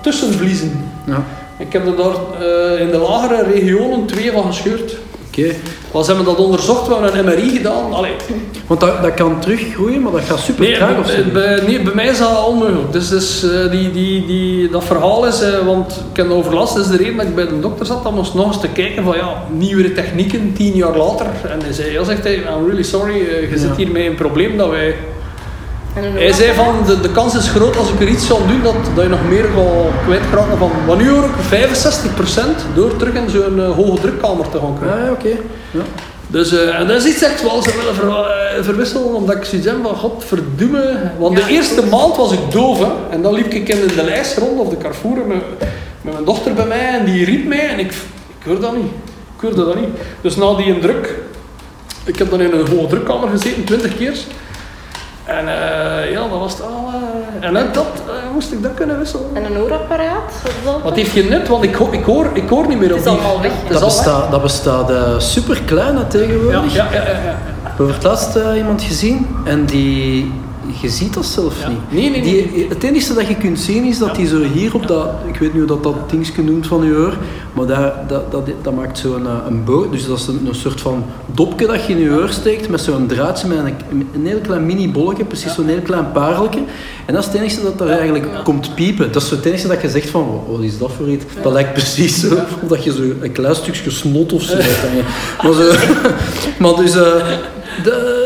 [0.00, 0.90] tussenvliezen.
[1.04, 1.22] Ja,
[1.56, 2.42] Ik heb er daar
[2.80, 4.96] in de lagere regionen twee van gescheurd.
[5.30, 5.54] Oké.
[6.04, 7.92] Ze hebben dat onderzocht, we hebben een MRI gedaan.
[7.92, 8.12] Allee,
[8.66, 11.16] Want dat, dat kan teruggroeien, maar dat gaat super nee, traag of zo.
[11.22, 12.92] bij, bij- nee, bij mij is dat onmogelijk.
[12.92, 16.84] Dus, dus eh, die, die, die, dat verhaal is, eh, want ik heb overlast, dat
[16.84, 19.04] is de reden dat ik bij de dokter zat, dan moest nog eens te kijken
[19.04, 21.26] van ja, nieuwere technieken, tien jaar later.
[21.50, 24.14] En hij zei, ja, zegt hij, I'm really sorry, eh, je zit hier met een
[24.14, 24.94] probleem dat wij...
[25.94, 28.74] Hij zei van, de, de kans is groot als ik er iets zou doen, dat,
[28.94, 30.70] dat je nog meer gaat kwijtraken van...
[30.86, 31.68] Want nu hoor ik
[32.70, 35.00] 65% door terug in zo'n eh, hoge drukkamer te gaan krijgen.
[35.00, 35.28] Ja, ja, oké.
[35.70, 35.80] Ja.
[36.26, 39.44] Dus, eh, en dat is iets ik wel zou willen ver, eh, verwisselen, omdat ik
[39.44, 41.10] zoiets heb van, godverdomme.
[41.18, 42.90] Want de eerste maand was ik doof, hè.
[43.10, 45.36] En dan liep ik in de lijst rond, of de Carrefour, met,
[46.02, 47.92] met mijn dochter bij mij, en die riep mij, en ik,
[48.38, 48.92] ik hoorde dat niet.
[49.36, 49.88] Ik hoorde dat niet.
[50.20, 51.14] Dus na die druk,
[52.04, 54.14] ik heb dan in een hoge drukkamer gezeten, 20 keer.
[55.38, 56.88] En eh, ja, dat was het al.
[57.40, 59.24] eh, en uit dat eh, moest ik dat kunnen wisselen.
[59.32, 60.32] En een hoorapparaat?
[60.82, 63.06] Wat heeft geen nut, want ik, ho- ik, hoor, ik hoor niet meer op Het
[63.06, 63.52] is die- allemaal weg.
[63.68, 66.74] Dat bestaat, dat bestaat eh, super klein tegenwoordig.
[66.74, 67.12] ja, ja, ja, ja.
[67.12, 70.32] Ik heb over het laatst eh, iemand gezien en die,
[70.82, 71.68] je ziet dat zelf Ja.
[71.68, 71.78] niet.
[71.90, 74.86] Nee, nee, Die, het enige dat je kunt zien is dat die zo hier op
[74.86, 77.16] dat, ik weet niet hoe dat, dat dingetje noemt van je oor,
[77.52, 80.54] maar daar, dat, dat, dat maakt zo'n eh, een boot, dus dat is een, een
[80.54, 81.04] soort van
[81.34, 84.66] dopje dat je in je oor steekt met zo'n draadje met een, een heel klein
[84.66, 86.60] mini bolletje, precies zo'n heel klein pareltje.
[87.06, 89.12] En dat is het enige dat daar eigenlijk komt piepen.
[89.12, 91.24] Dat is het enige dat je zegt van, "Wat- wat is dat voor iets?
[91.42, 95.12] Dat lijkt precies zo, of dat je zo een klein stukje snot of zo hebt.
[95.42, 95.72] Maar, zo,
[96.62, 96.94] maar dus...
[96.96, 97.26] eh,
[97.84, 98.19] de,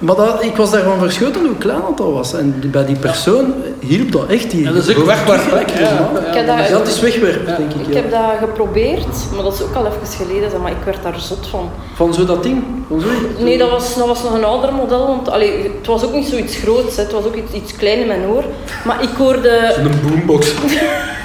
[0.00, 2.32] maar dat, ik was daarvan verschoten hoe klein dat al was.
[2.34, 4.50] En die- bij die persoon hielp dat echt.
[4.50, 5.68] Die, dat is ook wegwerpplek.
[5.70, 7.80] Ja, ja, dat- Ja, het is wegwerp, denk ik.
[7.86, 7.94] Ik ja.
[7.94, 11.46] heb dat geprobeerd, maar dat is ook al even geleden, maar ik werd daar zot
[11.50, 11.70] van.
[11.94, 12.64] Van zo dat ding.
[12.88, 13.06] Van zo.
[13.38, 16.26] Nee, dat was, dat was nog een ouder model, want allee, het was ook niet
[16.28, 17.02] zoiets groots, hè.
[17.02, 18.44] het was ook iets, iets klein in mijn oor.
[18.84, 20.52] Maar ik hoorde, Een boombox.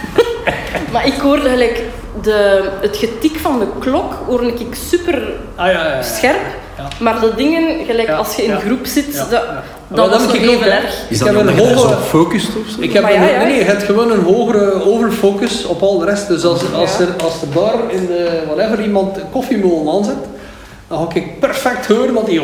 [0.94, 1.84] maar ik hoorde gelijk
[2.22, 5.22] de, het getik van de klok, hoorde ik super
[5.56, 6.02] Ah, ja, ja, ja.
[6.02, 6.40] scherp.
[6.78, 6.88] Ja.
[7.00, 8.60] Maar de dingen, gelijk Ja, als je in ja.
[8.60, 9.64] groep zit, Ja, dat, ja.
[9.88, 10.96] dat was nog ik even erg.
[11.10, 12.82] Is Ik dat heb een hogere- zo focust of zo?
[12.82, 13.20] Ik heb een.
[13.20, 16.28] Nee, nee, je hebt gewoon een hogere overfocus op al de rest.
[16.28, 17.06] Dus als, als, Ja.
[17.06, 20.16] er, als er daar in de, whatever iemand een koffiemolen aanzet,
[20.88, 22.42] dan ga ik perfect horen dat die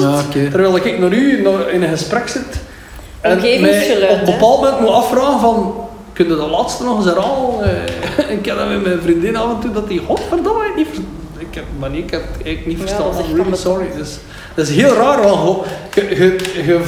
[0.00, 0.50] Ja, oké.
[0.50, 2.60] Terwijl ik naar u naar- in een gesprek zit
[3.20, 5.74] en mij op een bepaald moment moet afvragen van
[6.16, 7.64] kun je dat laatste nog eens herhalen?
[7.64, 10.86] Eh, ik heb dat met mijn vriendin af en toe dat die godverdomme ik niet.
[11.38, 13.06] Ik heb, maar ik heb het eigenlijk niet verstaan.
[13.30, 13.86] I'm really sorry.
[13.96, 14.18] Dus,
[14.54, 16.16] dat is heel raar, want je, je,
[16.54, 16.80] je, je,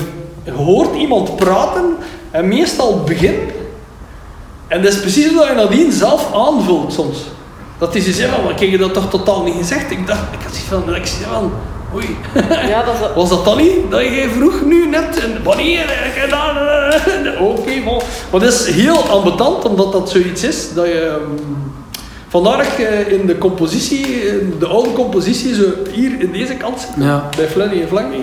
[0.45, 1.97] je hoort iemand praten
[2.31, 3.37] en meestal het begin.
[4.69, 7.19] En dat is precies wat je nadien zelf aanvult soms.
[7.79, 9.91] Dat is iets van, ik heb je dat toch totaal niet gezegd?
[9.91, 11.53] Ik dacht, ik had zoiets van, ik zie van,
[11.95, 12.17] oei.
[12.69, 13.91] Ja, dat is, Was dat dan niet?
[13.91, 19.65] Dat je vroeg nu net en wanneer eh, Oké, maar, maar dat is heel ambetant
[19.65, 21.01] omdat dat zoiets is dat je.
[21.01, 21.43] ehm,
[22.31, 24.07] Vandaar dat ik eh, in de compositie,
[24.41, 27.29] in de oude compositie, zo hier in deze kant zit, Ja.
[27.37, 28.21] bij Flanny en Flanny,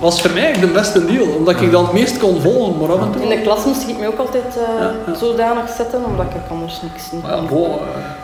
[0.00, 1.26] was voor mij de beste deal.
[1.26, 3.22] Omdat ik dan het meest kon volgen, maar af en toe.
[3.22, 5.14] in de klas moest ik me ook altijd eh, Ja, ja.
[5.18, 7.68] zodanig zetten, omdat ik anders niks niet Maar ja, kon.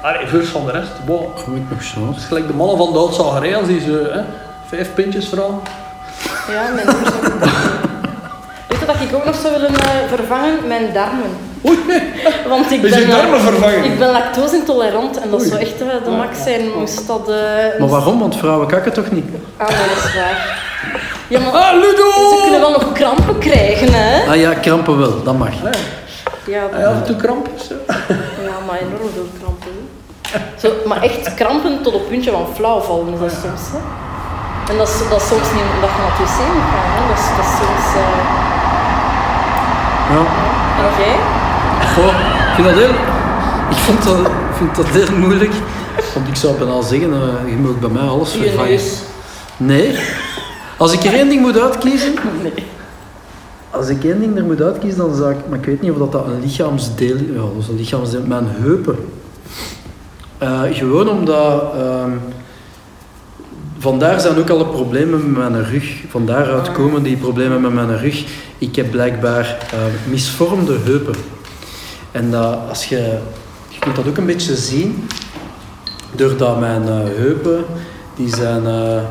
[0.02, 0.90] allee, vers van de rest.
[1.34, 2.08] Goed nog chance.
[2.08, 4.20] Het is gelijk de mannen van de Oudzagerij als die zo hè,
[4.68, 5.60] vijf pintjes vragen.
[6.52, 6.86] Ja, mijn
[8.68, 10.66] Weet je dat ik ook nog zou willen eh, vervangen?
[10.66, 11.30] Mijn darmen.
[11.66, 12.02] Oei, nee.
[12.48, 13.84] Want ik Is je ben, eh, darmen vervangen?
[13.84, 15.48] Ik ben lactose-intolerant en dat Oei.
[15.48, 16.60] zou echt eh, de max zijn.
[16.78, 17.28] Moest dat...
[17.28, 18.18] eh, Maar waarom?
[18.18, 19.24] Want vrouwen kakken toch niet?
[19.56, 20.64] Ah, dat is waar.
[21.28, 22.10] Ja, maar Ah, Ludo!
[22.12, 24.28] ze kunnen wel nog krampen krijgen, hè?
[24.30, 25.48] Ah ja, krampen wel, dat mag.
[26.46, 27.66] Ja, Heb je af en toe krampjes?
[27.68, 27.74] zo?
[28.44, 29.72] ja maar enorm veel krampen.
[30.58, 33.60] Zo, maar echt krampen tot op het puntje van flauw vallen is dat soms.
[33.72, 33.78] Hè?
[34.70, 36.88] En dat is, dat is soms niet omdat je naar het wc moet gaan.
[36.94, 37.08] Hè?
[37.08, 37.86] Dat, is, dat is soms...
[37.94, 38.18] eh,
[40.12, 40.22] Ja.
[40.78, 41.16] En jij?
[41.94, 42.14] Goh,
[42.48, 42.94] ik vind dat heel...
[43.70, 45.52] Ik vind dat, ik vind dat heel moeilijk.
[46.14, 48.70] Want ik zou bijna zeggen, eh, je moet bij mij alles Je vervangen.
[48.70, 49.00] neus.
[49.56, 49.96] Nee.
[50.76, 52.14] Als ik er één ding moet uitkiezen...
[53.70, 55.36] Als ik één ding er moet uitkiezen, dan zou ik...
[55.48, 57.16] Maar ik weet niet of dat, dat een lichaamsdeel...
[57.16, 58.22] Ja, dat is een lichaamsdeel.
[58.26, 58.96] Mijn heupen.
[60.38, 61.62] Eh, gewoon omdat...
[61.74, 62.10] ehm,
[63.78, 66.02] vandaar zijn ook alle problemen met mijn rug.
[66.08, 68.24] Van daaruit komen die problemen met mijn rug.
[68.58, 71.14] Ik heb blijkbaar eh, misvormde heupen.
[72.12, 72.34] En
[72.68, 73.18] als je,
[73.68, 75.08] je kunt dat ook een beetje zien,
[76.14, 77.64] doordat mijn eh, heupen,
[78.16, 79.02] die zijn, eh,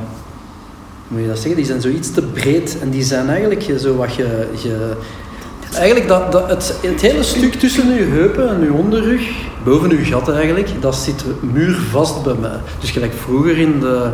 [1.07, 4.15] moet je dat zeggen, die zijn zoiets te breed en die zijn eigenlijk zo wat
[4.15, 4.47] je...
[4.61, 4.93] je
[5.75, 9.21] eigenlijk dat, dat, het, het hele stuk tussen je heupen en je onderrug,
[9.63, 12.59] boven je gat eigenlijk, dat zit muurvast bij mij.
[12.79, 14.09] Dus gelijk vroeger in de,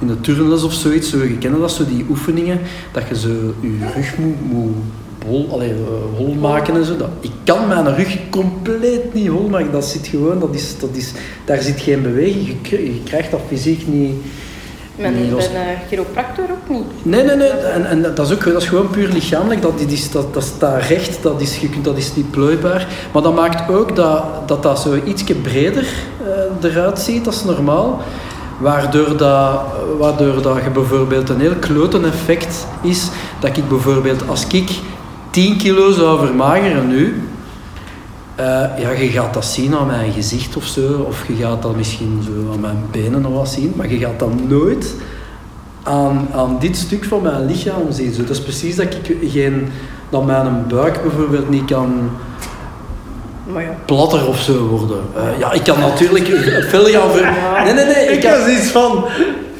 [0.00, 2.60] in de turnles of zoiets, zo, je kent dat zo, die oefeningen,
[2.92, 3.28] dat je zo
[3.60, 4.74] je rug moet, moet
[5.26, 6.96] hol, allee, eh, hol maken en zo.
[6.96, 10.90] Dat, ik kan mijn rug compleet niet hol maken, dat zit gewoon, dat is, dat
[10.92, 11.12] is,
[11.44, 14.14] daar zit geen beweging, je, je krijgt dat fysiek niet...
[14.96, 15.12] Met
[15.52, 16.84] bij een chiropractor ook niet.
[17.02, 17.48] Nee, nee, nee.
[17.48, 19.62] En, en dat, is ook, dat is gewoon puur lichamelijk.
[19.62, 22.86] Dat, die- die, dat, dat staat recht, dat is, je kunt- dat is niet plooibaar.
[23.12, 25.86] Maar dat maakt ook dat dat, dat zo ietsje breder
[26.62, 28.00] eh, eruit ziet, dat is normaal.
[28.58, 29.60] Waardoor, dat,
[29.98, 33.08] waardoor dat je bijvoorbeeld een heel kloten effect is,
[33.40, 34.70] dat ik bijvoorbeeld als ik
[35.30, 37.22] 10 kilo zou vermageren nu,
[38.34, 38.44] eh,
[38.78, 42.22] ja, je gaat dat zien aan mijn gezicht of zo, of je gaat dat misschien
[42.24, 44.94] zo aan mijn benen of wat zien, maar je gaat dat nooit
[45.82, 48.12] aan, aan dit stuk van mijn lichaam zien.
[48.12, 49.68] Zo, dat is precies dat ik geen,
[50.10, 52.10] dat mijn buik bijvoorbeeld niet kan
[53.46, 53.76] Maar ja.
[53.84, 55.00] platter of zo worden.
[55.16, 56.26] Eh, ja, ik kan natuurlijk
[56.68, 57.32] veel gaan ver...
[57.64, 58.06] Nee, nee, nee.
[58.06, 59.04] Ik kan, heb zoiets van,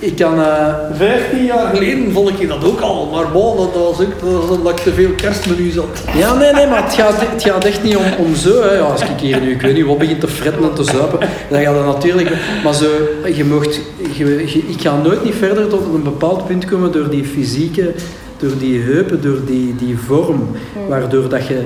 [0.03, 4.01] ik kan eh, 15 jaar geleden vond ik dat ook al, maar bon, dat was
[4.01, 6.03] ook dat was omdat ik te veel kerstmenu zat.
[6.17, 8.63] Ja, nee, nee, maar het gaat, het gaat echt niet om, om zo.
[8.63, 8.75] Hè.
[8.75, 11.19] Ja, als ik hier nu, ik weet niet wat begint te fretten en te zuipen,
[11.51, 12.31] dan gaat het natuurlijk...
[12.65, 12.87] Maar zo,
[13.35, 13.81] je mocht,
[14.17, 17.95] je, je- ik ga nooit niet verder tot een bepaald punt komen door die fysieke,
[18.37, 20.49] door die heupen, door die, die vorm,
[20.89, 21.63] waardoor dat je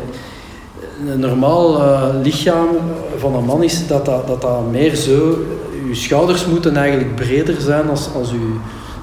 [1.12, 2.68] een normaal eh, lichaam
[3.16, 5.38] van een man is, dat dat, dat dat meer zo...
[5.88, 8.54] Je schouders moeten eigenlijk breder zijn als, als, je,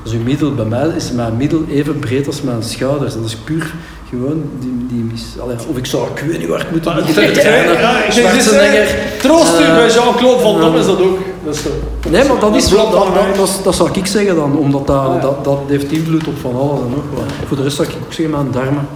[0.04, 0.54] als uw middel.
[0.54, 3.14] Bij mij is mijn middel even breed als mijn schouders.
[3.14, 3.74] Dat is puur
[4.10, 4.86] gewoon die...
[4.90, 6.08] die mis, allee, of ik zou...
[6.16, 7.74] Ik weet niet waar het moet beginnen Ja, trainen.
[8.06, 8.96] ik- Schwarzenegger.
[9.22, 11.18] Troost u, Eh, bij Jean-Claude Van Damme is dat ook.
[11.46, 11.70] Dat is zo.
[12.10, 12.90] Nee, maar dat is wel...
[12.92, 15.20] Dat, dat, zou ik zeggen dan, omdat dat, Ah, ja.
[15.22, 17.24] dat, dat heeft invloed op van alles en nog wat.
[17.48, 18.88] Voor de rest zou ik ook zeggen mijn darmen.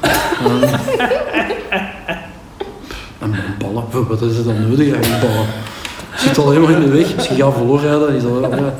[0.46, 0.72] Eh,
[3.18, 3.84] en mijn ballen.
[4.08, 5.46] Wat is het dan nodig eigenlijk, ballen?
[6.16, 7.16] Zit al helemaal in de weg.
[7.16, 8.32] Als je gaat volluiden, is dat...
[8.50, 8.74] Ja.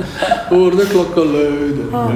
[0.48, 1.88] Hoor de klokken luiden.
[1.92, 2.08] Ah.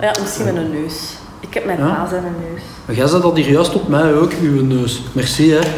[0.00, 0.94] Ja, misschien met een neus.
[1.40, 1.84] Ik heb mijn Ja?
[1.86, 2.62] baas en een neus.
[2.86, 5.02] Maar jij zei dat hier juist op mij ook, uw neus.
[5.12, 5.58] Merci, hè.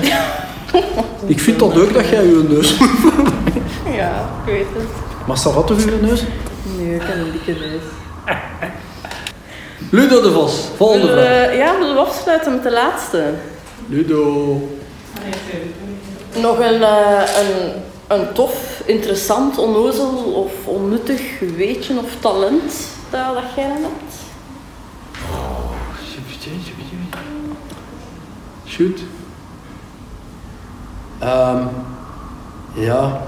[1.27, 2.89] Ik vind dat ook dat jij uw neus moet
[3.97, 4.11] Ja,
[4.47, 4.89] ik weet het.
[5.27, 6.23] Maar staat dat toch uw neus?
[6.79, 7.83] Nee, ik heb een dikke neus.
[9.91, 11.51] Ludo de Vos, volgende vraag.
[11.51, 13.23] we- ja, willen we afsluiten met de laatste?
[13.89, 14.53] Ludo.
[16.41, 17.73] Nog een, eh, een,
[18.09, 24.23] een tof, interessant, onnozel of onnuttig weetje of talent dat, dat jij hebt?
[28.67, 29.01] Shoot.
[31.19, 31.67] Ehm,
[32.75, 33.23] ja,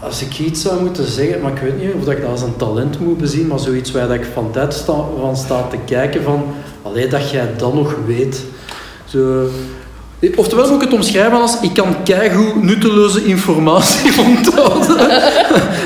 [0.00, 2.42] als ik iets zou moeten zeggen, maar ik weet niet of dat ik dat als
[2.42, 5.76] een talent moet bezien, maar zoiets waar dat ik van tijd sta, van sta te
[5.84, 6.44] kijken van,
[6.82, 8.44] alleen dat jij dat nog weet.
[9.04, 9.48] Zo,
[10.36, 14.96] oftewel moet ik het omschrijven als, ik kan keigoed nutteloze informatie onthouden.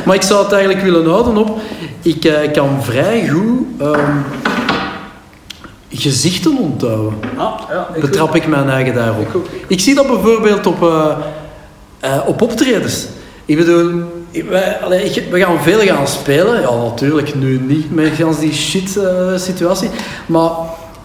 [0.05, 1.59] maar ik zou het eigenlijk willen houden op,
[2.03, 4.17] ik eh, kan vrij goed ehm,
[5.91, 9.35] gezichten onthouden Ah, ja, ik betrap ik mijn eigen daarop.
[9.35, 9.41] Ik.
[9.67, 11.11] Ik zie dat bijvoorbeeld op, eh,
[12.01, 13.07] eh, op optredens.
[13.45, 14.03] Ik bedoel,
[14.49, 16.61] wij, allee, ik- we gaan veel gaan spelen.
[16.61, 18.99] Ja, natuurlijk nu niet met die shit
[19.37, 19.91] situatie.
[20.27, 20.51] Maar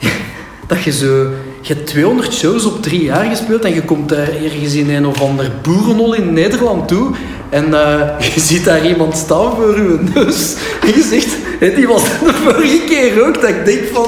[0.68, 1.28] dat je zo...
[1.62, 5.08] Je hebt 200 shows op drie jaar gespeeld en je komt daar ergens in een
[5.08, 7.10] of ander boerenhol in Nederland toe
[7.50, 12.04] en eh, je ziet daar iemand staan voor je neus en je zegt, die was
[12.04, 14.06] de vorige keer ook, dat ik denk van,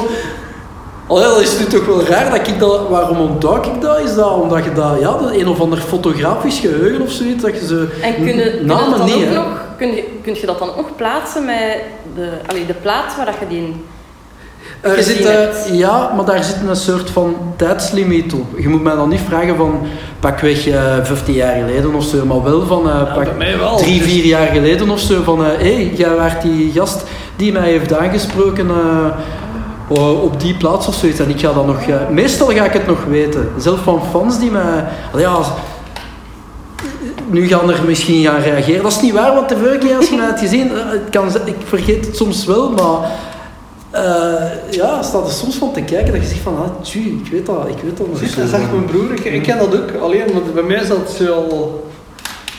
[1.07, 2.89] Allee, dat is nu toch wel raar dat ik dat...
[2.89, 3.99] Waarom onthoud ik dat?
[3.99, 4.99] Is dat omdat je dat...
[4.99, 7.85] Ja, dat een of ander fotografisch geheugen of zoiets, dat je zo...
[8.01, 10.59] En kun je, kun je dat dan niet, ook nog, kun je, kun je dat
[10.59, 11.77] dan ook plaatsen met
[12.15, 13.75] de, allee, de plaat waar dat je die.
[14.83, 15.69] Er zit, eh, hebt?
[15.71, 18.59] ja, maar daar zit een soort van tijdslimiet op.
[18.59, 19.79] Je moet mij dan niet vragen van
[20.19, 23.27] pakweg eh 15 jaar geleden of zo, maar wel van eh pak
[23.57, 23.77] wel.
[23.77, 25.23] drie, Dus- vier jaar geleden of zo.
[25.23, 27.03] Van hé, hey, jij waart die gast
[27.36, 31.19] die mij heeft aangesproken eh, op die plaats of zoiets.
[31.19, 31.81] En ik ga dat nog...
[31.81, 33.49] eh, meestal ga ik het nog weten.
[33.57, 34.84] Zelf van fans die mij...
[35.17, 35.38] Ja,
[37.25, 38.84] nu gaan er misschien gaan reageren.
[38.84, 41.09] Dat is niet waar, want de vorige keer als je mij had gezien, eh, het
[41.09, 43.09] kan, ik vergeet het soms wel, maar
[43.93, 47.31] eh, ja, staat er soms van te kijken dat je zegt van, ah, tjie, ik
[47.31, 49.11] weet dat, ik weet dat dat zegt mijn broer.
[49.11, 50.01] Ik, ik ken dat ook.
[50.01, 51.91] Alleen, want bij mij is dat zo al...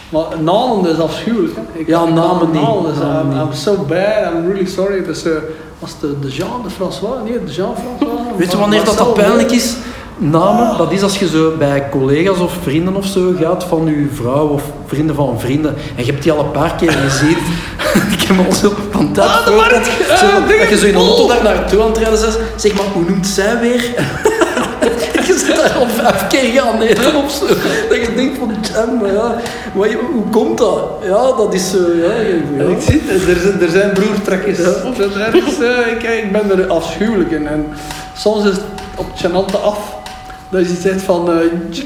[0.08, 1.54] Maar namen is afschuwelijk.
[1.72, 2.62] Ik, Ja, namen niet.
[2.62, 3.46] Namen is, Namen I'm, niet.
[3.46, 5.04] I'm so bad, I'm really sorry.
[5.04, 5.32] Dus, eh,
[5.78, 7.22] was de, de Jean de François?
[7.24, 8.20] Nee, de Jean François.
[8.36, 9.74] Weet je wanneer dat, Marcel dat pijnlijk is?
[10.16, 14.08] Namen, dat is als je zo bij collega's of vrienden of zo gaat van je
[14.12, 15.74] vrouw of vrienden van vrienden.
[15.96, 17.36] En je hebt die al een paar keer gezien.
[18.18, 20.58] ik heb al zo van dat Ah, zo, Ah, dingen.
[20.58, 22.38] dat je zo in een auto daar naartoe aan het rijden bent.
[22.56, 23.82] Zeg maar, hoe noemt zij weer?
[25.26, 27.46] je zit daar al vijf keer gaan eten of zo.
[27.88, 29.36] Dat je denkt van, jam, maar ja,
[29.74, 30.88] maar hoe komt dat?
[31.02, 32.12] Ja, dat is zo, ja.
[32.56, 32.70] ja.
[32.70, 34.58] Ik zie er zijn, er zijn broertrekjes.
[34.58, 37.46] Er zijn ergens, eh, ik, ik ben er afschuwelijk in.
[37.46, 37.66] En
[38.16, 38.62] soms is het
[38.96, 39.93] op het af.
[40.54, 41.30] Dat je zegt van...
[41.30, 41.36] eh,
[41.70, 41.84] j-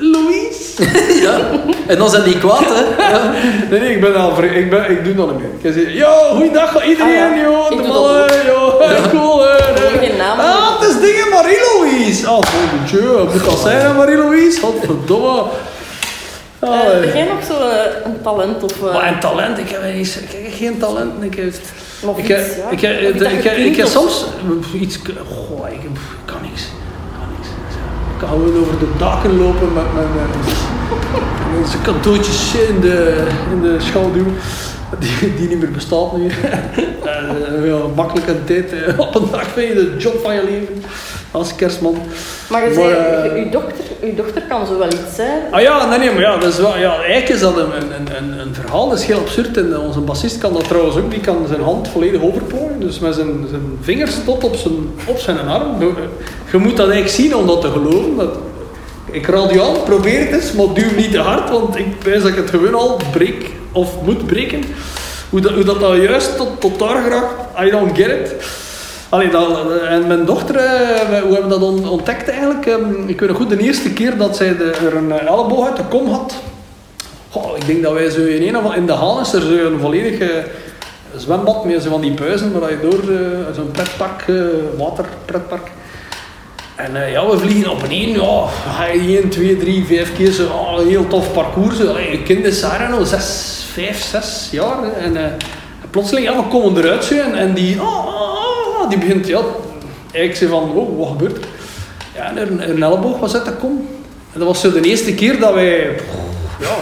[0.00, 0.82] Louise?
[1.26, 1.38] ja.
[1.86, 3.08] En dan zijn die kwaad, hè.
[3.10, 3.32] Ja.
[3.70, 5.72] Nee, nee, ik ben al ik, ben, ik doe dat niet meer.
[5.72, 7.42] Ik zeg, yo, goeiedag iedereen, Ah, ja.
[7.42, 8.80] yo, Ik de mannen, yo,
[9.12, 12.30] cool, eh, geen naam Ah, het is dingen Marie-Louise.
[12.30, 14.60] Oh, volgend jaar, moet dat zijn, hè, Marie-Louise?
[14.60, 15.42] Godverdomme.
[16.58, 17.14] Eh, Ah, heb eh.
[17.14, 18.72] jij nog zo'n eh, talent of...
[18.86, 21.22] eh, Maar een talent, ik heb, eens- ik heb geen talent.
[21.22, 21.52] Ik heb,
[22.04, 22.70] Of ik iets, heb, ja.
[22.70, 24.26] ik Of ik ik soms
[24.74, 24.98] iets...
[25.48, 25.80] Goh, ik,
[26.24, 26.62] kan niks.
[26.62, 27.48] Ik kan niks.
[28.12, 30.06] Ik kan gewoon over de daken lopen met mijn...
[30.06, 31.82] eh, met zijn
[32.68, 34.26] in de, in de schaduw.
[34.98, 36.26] Die, die niet meer bestaat nu.
[37.04, 38.72] Eh, ja, makkelijk een tijd.
[38.72, 40.82] eh, Op een dag ben je de job van je leven.
[41.30, 41.96] Als kerstman.
[42.50, 42.94] Maar je Maar, zei,
[43.38, 45.40] eh, uw dochter, uw dochter kan zo wel iets zijn.
[45.50, 48.16] Ah ja, nee, nee, maar ja, dat is wel, ja, eigenlijk is dat een, een,
[48.16, 49.56] een, een verhaal, dat is heel absurd.
[49.56, 52.80] En onze bassist kan dat trouwens ook, die kan zijn hand volledig overplooien.
[52.80, 54.74] Dus met zijn, zijn vingers tot op zijn,
[55.06, 55.78] op zijn arm.
[55.80, 55.92] Je,
[56.52, 58.16] je moet dat eigenlijk zien om dat te geloven.
[58.16, 58.36] Dat,
[59.10, 62.20] ik raad je aan, probeer het eens, maar duw niet te hard, want ik wijs
[62.22, 64.62] dat ik het gewoon al breek of moet breken.
[65.30, 67.34] Hoe dat, hoe dat, nou juist tot, tot daar geraakt,
[67.66, 68.34] I don't get it.
[69.32, 72.66] Dat, en mijn dochter, eh, wij- hoe hebben we dat on- ontdekt eigenlijk?
[72.66, 75.66] Ehm, ik weet nog goed, de eerste keer dat zij de, er een eh, elleboog
[75.66, 76.34] uit de kom had.
[77.56, 79.80] Ik denk dat wij zo in een of in de haan is er zo een
[79.80, 80.28] volledig eh,
[81.16, 84.34] zwembad met zo van die buizen waar je door eh, zo'n pretpark, eh
[84.78, 85.70] waterpretpark.
[86.76, 88.44] En eh, ja, we vliegen op en één, ja,
[88.76, 91.76] ga je 1, 2, 3, 5 keer zo, oh, een heel tof parcours.
[91.78, 94.82] je kind is Sarah nog 6, 5, 6 jaar.
[94.92, 98.88] En, eh, en plotseling, ja, we komen eruit zo, en, en die, oh, oh, oh,
[98.88, 99.40] die begint, ja,
[100.12, 101.44] ik zei van, oh, wat gebeurt er?
[102.14, 103.88] Ja, en een, een elleboog was uit de kom.
[104.32, 105.96] En dat was zo de eerste keer dat wij,
[106.60, 106.74] ja,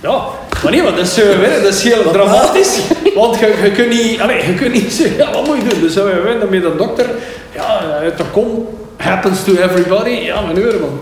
[0.00, 0.24] ja,
[0.62, 2.78] maar nee, maar dat is, hè, dat is heel dramatisch.
[3.14, 5.80] Want je, je kunt niet, allee, je kunt niet zeggen, ja, wat moet je doen?
[5.80, 7.06] Dus wij weten met de dokter,
[7.54, 10.10] ja, uit de kom happens to everybody.
[10.10, 11.00] Ja, meneer, man.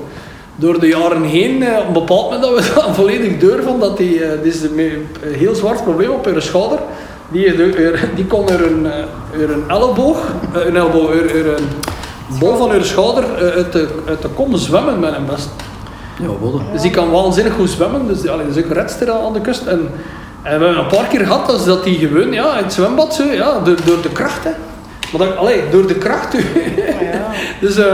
[0.56, 3.80] Door de jaren heen, eh, op een bepaald moment dat we dan volledig deur van
[3.80, 6.78] dat die, eh, dit is een heel zwart probleem op haar schouder.
[7.28, 10.18] Die, er- er- die kon er een, eh, er een elleboog,
[10.54, 11.64] eh, een elleboog, er, er een
[12.38, 15.48] bol van haar schouder eh, uit de, uit de kom zwemmen met hem best.
[16.20, 18.06] Ja, wat Dus die kan waanzinnig goed zwemmen.
[18.06, 19.66] Dus allee, dat is ook een redster aan de kust.
[19.66, 19.80] En,
[20.42, 23.14] en we hebben een paar keer gehad dus dat die gewoon ja, in het zwembad,
[23.14, 24.44] zo, ja, door, door de kracht.
[24.44, 24.50] Hè.
[25.12, 26.36] Maar dat, allee, door de kracht.
[27.60, 27.86] dus eh,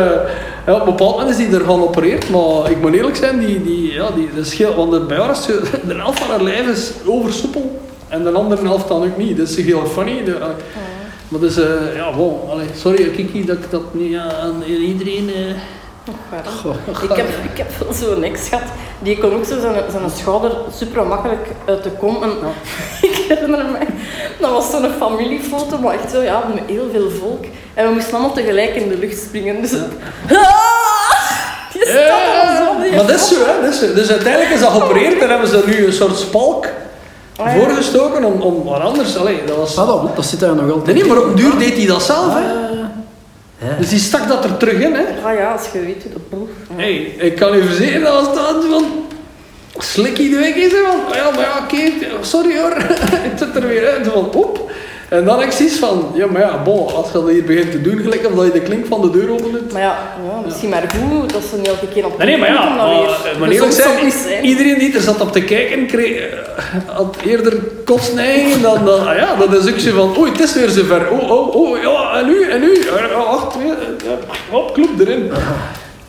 [0.67, 2.31] ja, op een bepaald moment is die er gaan opereerd.
[2.31, 5.17] Maar ik moet eerlijk zijn, die, die, ja, die, dat is heel, want de, bij
[5.19, 5.47] haar is
[5.89, 7.81] de helft van haar lijf is oversoepel.
[8.09, 9.37] En de andere helft dan ook niet.
[9.37, 10.25] Dat is heel funny.
[10.25, 10.39] De.
[11.29, 15.29] Maar dus, eh, ja, wow, allee, sorry Kiki dat ik dat niet aan iedereen...
[15.35, 15.55] eh,
[17.03, 18.65] Ik heb, ik heb wel zo'n ex gehad,
[18.99, 22.23] die kon ook zo zijn, zijn schouder super makkelijk uit de kom.
[22.23, 22.31] En
[23.09, 23.79] ik herinner me,
[24.41, 27.45] dat was zo'n familiefoto, maar echt zo, ja, met heel veel volk.
[27.75, 29.61] En we moesten allemaal tegelijk in de lucht springen.
[29.61, 29.71] Dus,
[31.73, 33.63] je staat er zo die Maar dat is zo, hè.
[33.63, 33.95] Dat is zo.
[33.95, 36.67] Dus uiteindelijk is dat geopereerd en hebben ze nu een soort spalk
[37.37, 37.59] Ah, ja.
[37.59, 39.17] voorgestoken om, om wat anders.
[39.17, 39.77] Allee, dat was...
[39.79, 40.85] Ah, dat, dat zit daar nog altijd.
[40.97, 42.41] Nee, nee, maar op een duur deed hij dat zelf, hè.
[43.67, 43.77] Ja.
[43.79, 45.03] Dus die stak dat er terug in, hè.
[45.25, 46.49] Ah ja, als je weet hoe dat proef.
[46.77, 48.85] Hey, ik kan u verzekeren, dat was dat van...
[49.79, 51.01] Slikkie de week is, hè, van...
[51.09, 52.77] "Ah Ja, maar ja, oké, sorry hoor.
[53.33, 54.35] ik zit er weer uit, van...
[54.35, 54.71] Op.
[55.09, 56.11] En dan ik zoiets van...
[56.15, 58.53] Ja, maar ja, bon, als je dat hier begint te doen, gelijk of dat je
[58.53, 59.73] de klink van de deur opent...
[59.73, 59.99] Maar ja,
[60.31, 62.77] ja misschien maar goed dat ze niet elke keer op Nee, nee, maar ja, moeten
[62.77, 63.07] dan weer.
[63.09, 64.45] maar, maar eerlijk zijn, zijn.
[64.45, 66.39] iedereen die er zat op te kijken, kreeg, eh,
[66.87, 70.55] had eerder kotsneigingen dan, dan, ah ja, dat is ook zo van, oei, het is
[70.55, 74.05] weer zover, oh, oh, oh, ja, en nu, en nu, Eh, oh, wacht, weer, eh,
[74.09, 74.17] ja,
[74.51, 75.31] hop, kloep erin.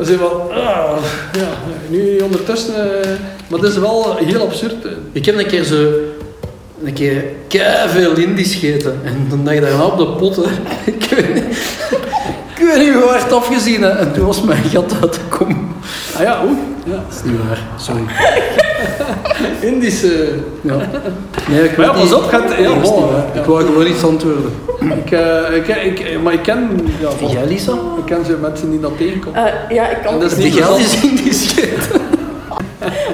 [0.02, 0.97] Dan je van, ah,
[1.32, 1.49] ja,
[1.89, 3.10] nu ondertussen, eh,
[3.47, 4.88] maar dat is wel heel absurd.
[5.12, 5.89] Ik heb een keer zo...
[6.84, 7.24] Een keer
[7.88, 8.99] veel Indisch gegeten.
[9.04, 10.41] En dan dacht ik daarna op de pot, hè.
[10.91, 11.43] Ik weet niet...
[12.56, 13.84] Ik weet niet hoe hard afgezien.
[13.84, 15.70] En toen was mijn gat uit de kom.
[16.16, 16.92] Ah ja, oei, ja.
[16.92, 18.02] Dat is niet waar, sorry.
[19.74, 20.40] Indische...
[20.62, 20.76] Ja.
[21.50, 23.40] Nee, ik Maar ja, weet pas niet- op, gaat, ja, dat is bon, ja.
[23.40, 24.52] Ik wou gewoon iets antwoorden.
[24.80, 25.56] Ik, eh,
[25.86, 26.70] ik, ik, maar ik ken,
[27.00, 27.72] ja, En bon, jij, Lisa?
[27.98, 29.46] ik ken zo mensen die dat tegenkomen.
[29.70, 30.80] Eh, ja, ik kan, En dat is Die niet plezant.
[30.80, 31.54] is Indisch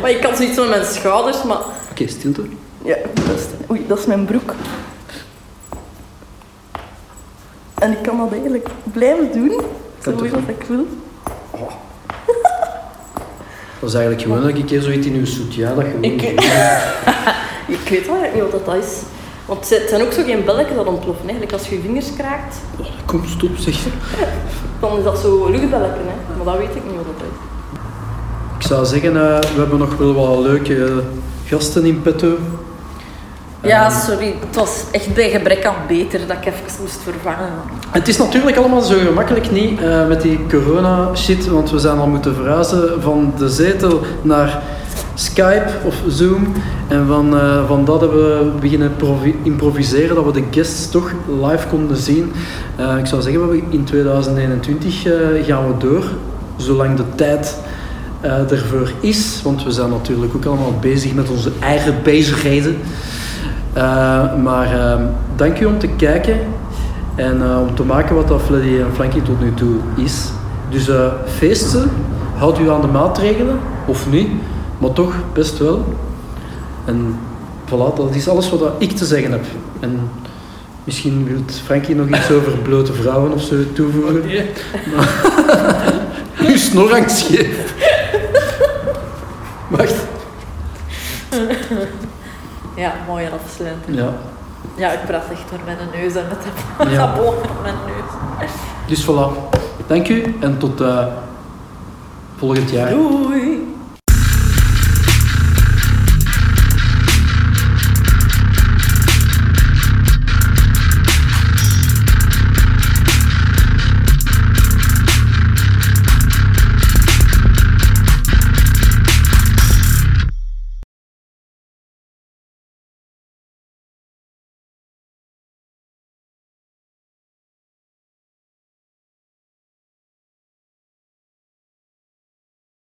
[0.01, 1.57] maar ik kan zoiets met mijn schouders, maar
[1.91, 2.41] Oké, stilte.
[2.83, 4.53] Ja, dat is, oei, dat is mijn broek.
[7.75, 9.61] En ik kan dat eigenlijk blijven doen,
[10.03, 10.87] zoveel toch als ik wil.
[13.79, 16.21] Dat is eigenlijk gewoon elke keer zoiets in uw soutien dat je Ik,
[17.77, 19.01] ik weet wel niet wat dat is.
[19.45, 21.23] Want het zijn ook zo geen belletjes dat ontploffen.
[21.23, 22.55] Eigenlijk als je je vingers kraakt,
[23.05, 23.75] Kom, stop, zeg.
[24.81, 26.01] dan is dat zo luchtbelletje.
[26.05, 26.35] Hè.
[26.35, 27.37] Maar dat weet ik niet wat dat is.
[28.59, 30.91] Ik zou zeggen, eh, we hebben nog wel wat leuke eh,
[31.45, 32.37] gasten in petto.
[33.67, 34.35] Ja, sorry.
[34.45, 37.49] Het was echt bij gebrek aan beter dat ik even moest vervangen.
[37.91, 41.97] Het is natuurlijk allemaal zo gemakkelijk niet eh, met die corona shit, want we zijn
[41.97, 44.61] al moeten verhuizen van de zetel naar
[45.13, 46.53] Skype of Zoom.
[46.87, 51.11] En van, eh, van dat hebben we beginnen provi- improviseren, dat we de guests toch
[51.41, 52.31] live konden zien.
[52.75, 55.13] Eh, ik zou zeggen, we in 2021 eh,
[55.45, 56.03] gaan we door,
[56.57, 57.55] zolang de tijd
[58.49, 59.39] ervoor is.
[59.43, 62.77] Want we zijn natuurlijk ook allemaal bezig met onze eigen bezigheden.
[63.77, 65.03] Eh, maar ehm,
[65.35, 66.39] dank u om te kijken
[67.15, 70.29] en eh, om te maken wat dat Fleddy en Flanky tot nu toe is.
[70.69, 71.91] Dus eh, feesten,
[72.37, 74.27] houd u aan de maatregelen, of niet,
[74.77, 75.95] maar toch best wel.
[76.85, 77.19] En
[77.65, 79.45] voilà, dat is alles wat ik te zeggen heb.
[79.79, 79.99] En
[80.83, 84.25] misschien wil Frankie nog iets over blote vrouwen of zo toevoegen.
[84.25, 84.49] Nee.
[86.51, 87.73] Uw snor hangt scheef.
[89.67, 90.06] Wacht.
[92.77, 93.97] Ja, mooie afsluiting.
[93.97, 94.09] Ja.
[94.75, 96.37] Ja, ik praat echt door mijn neus en met
[96.77, 97.13] dat Ja.
[97.15, 98.51] boven mijn neus.
[98.87, 99.31] Dus voilà.
[99.87, 101.05] Dank u en tot eh,
[102.37, 102.89] volgend jaar.
[102.89, 103.56] Doei!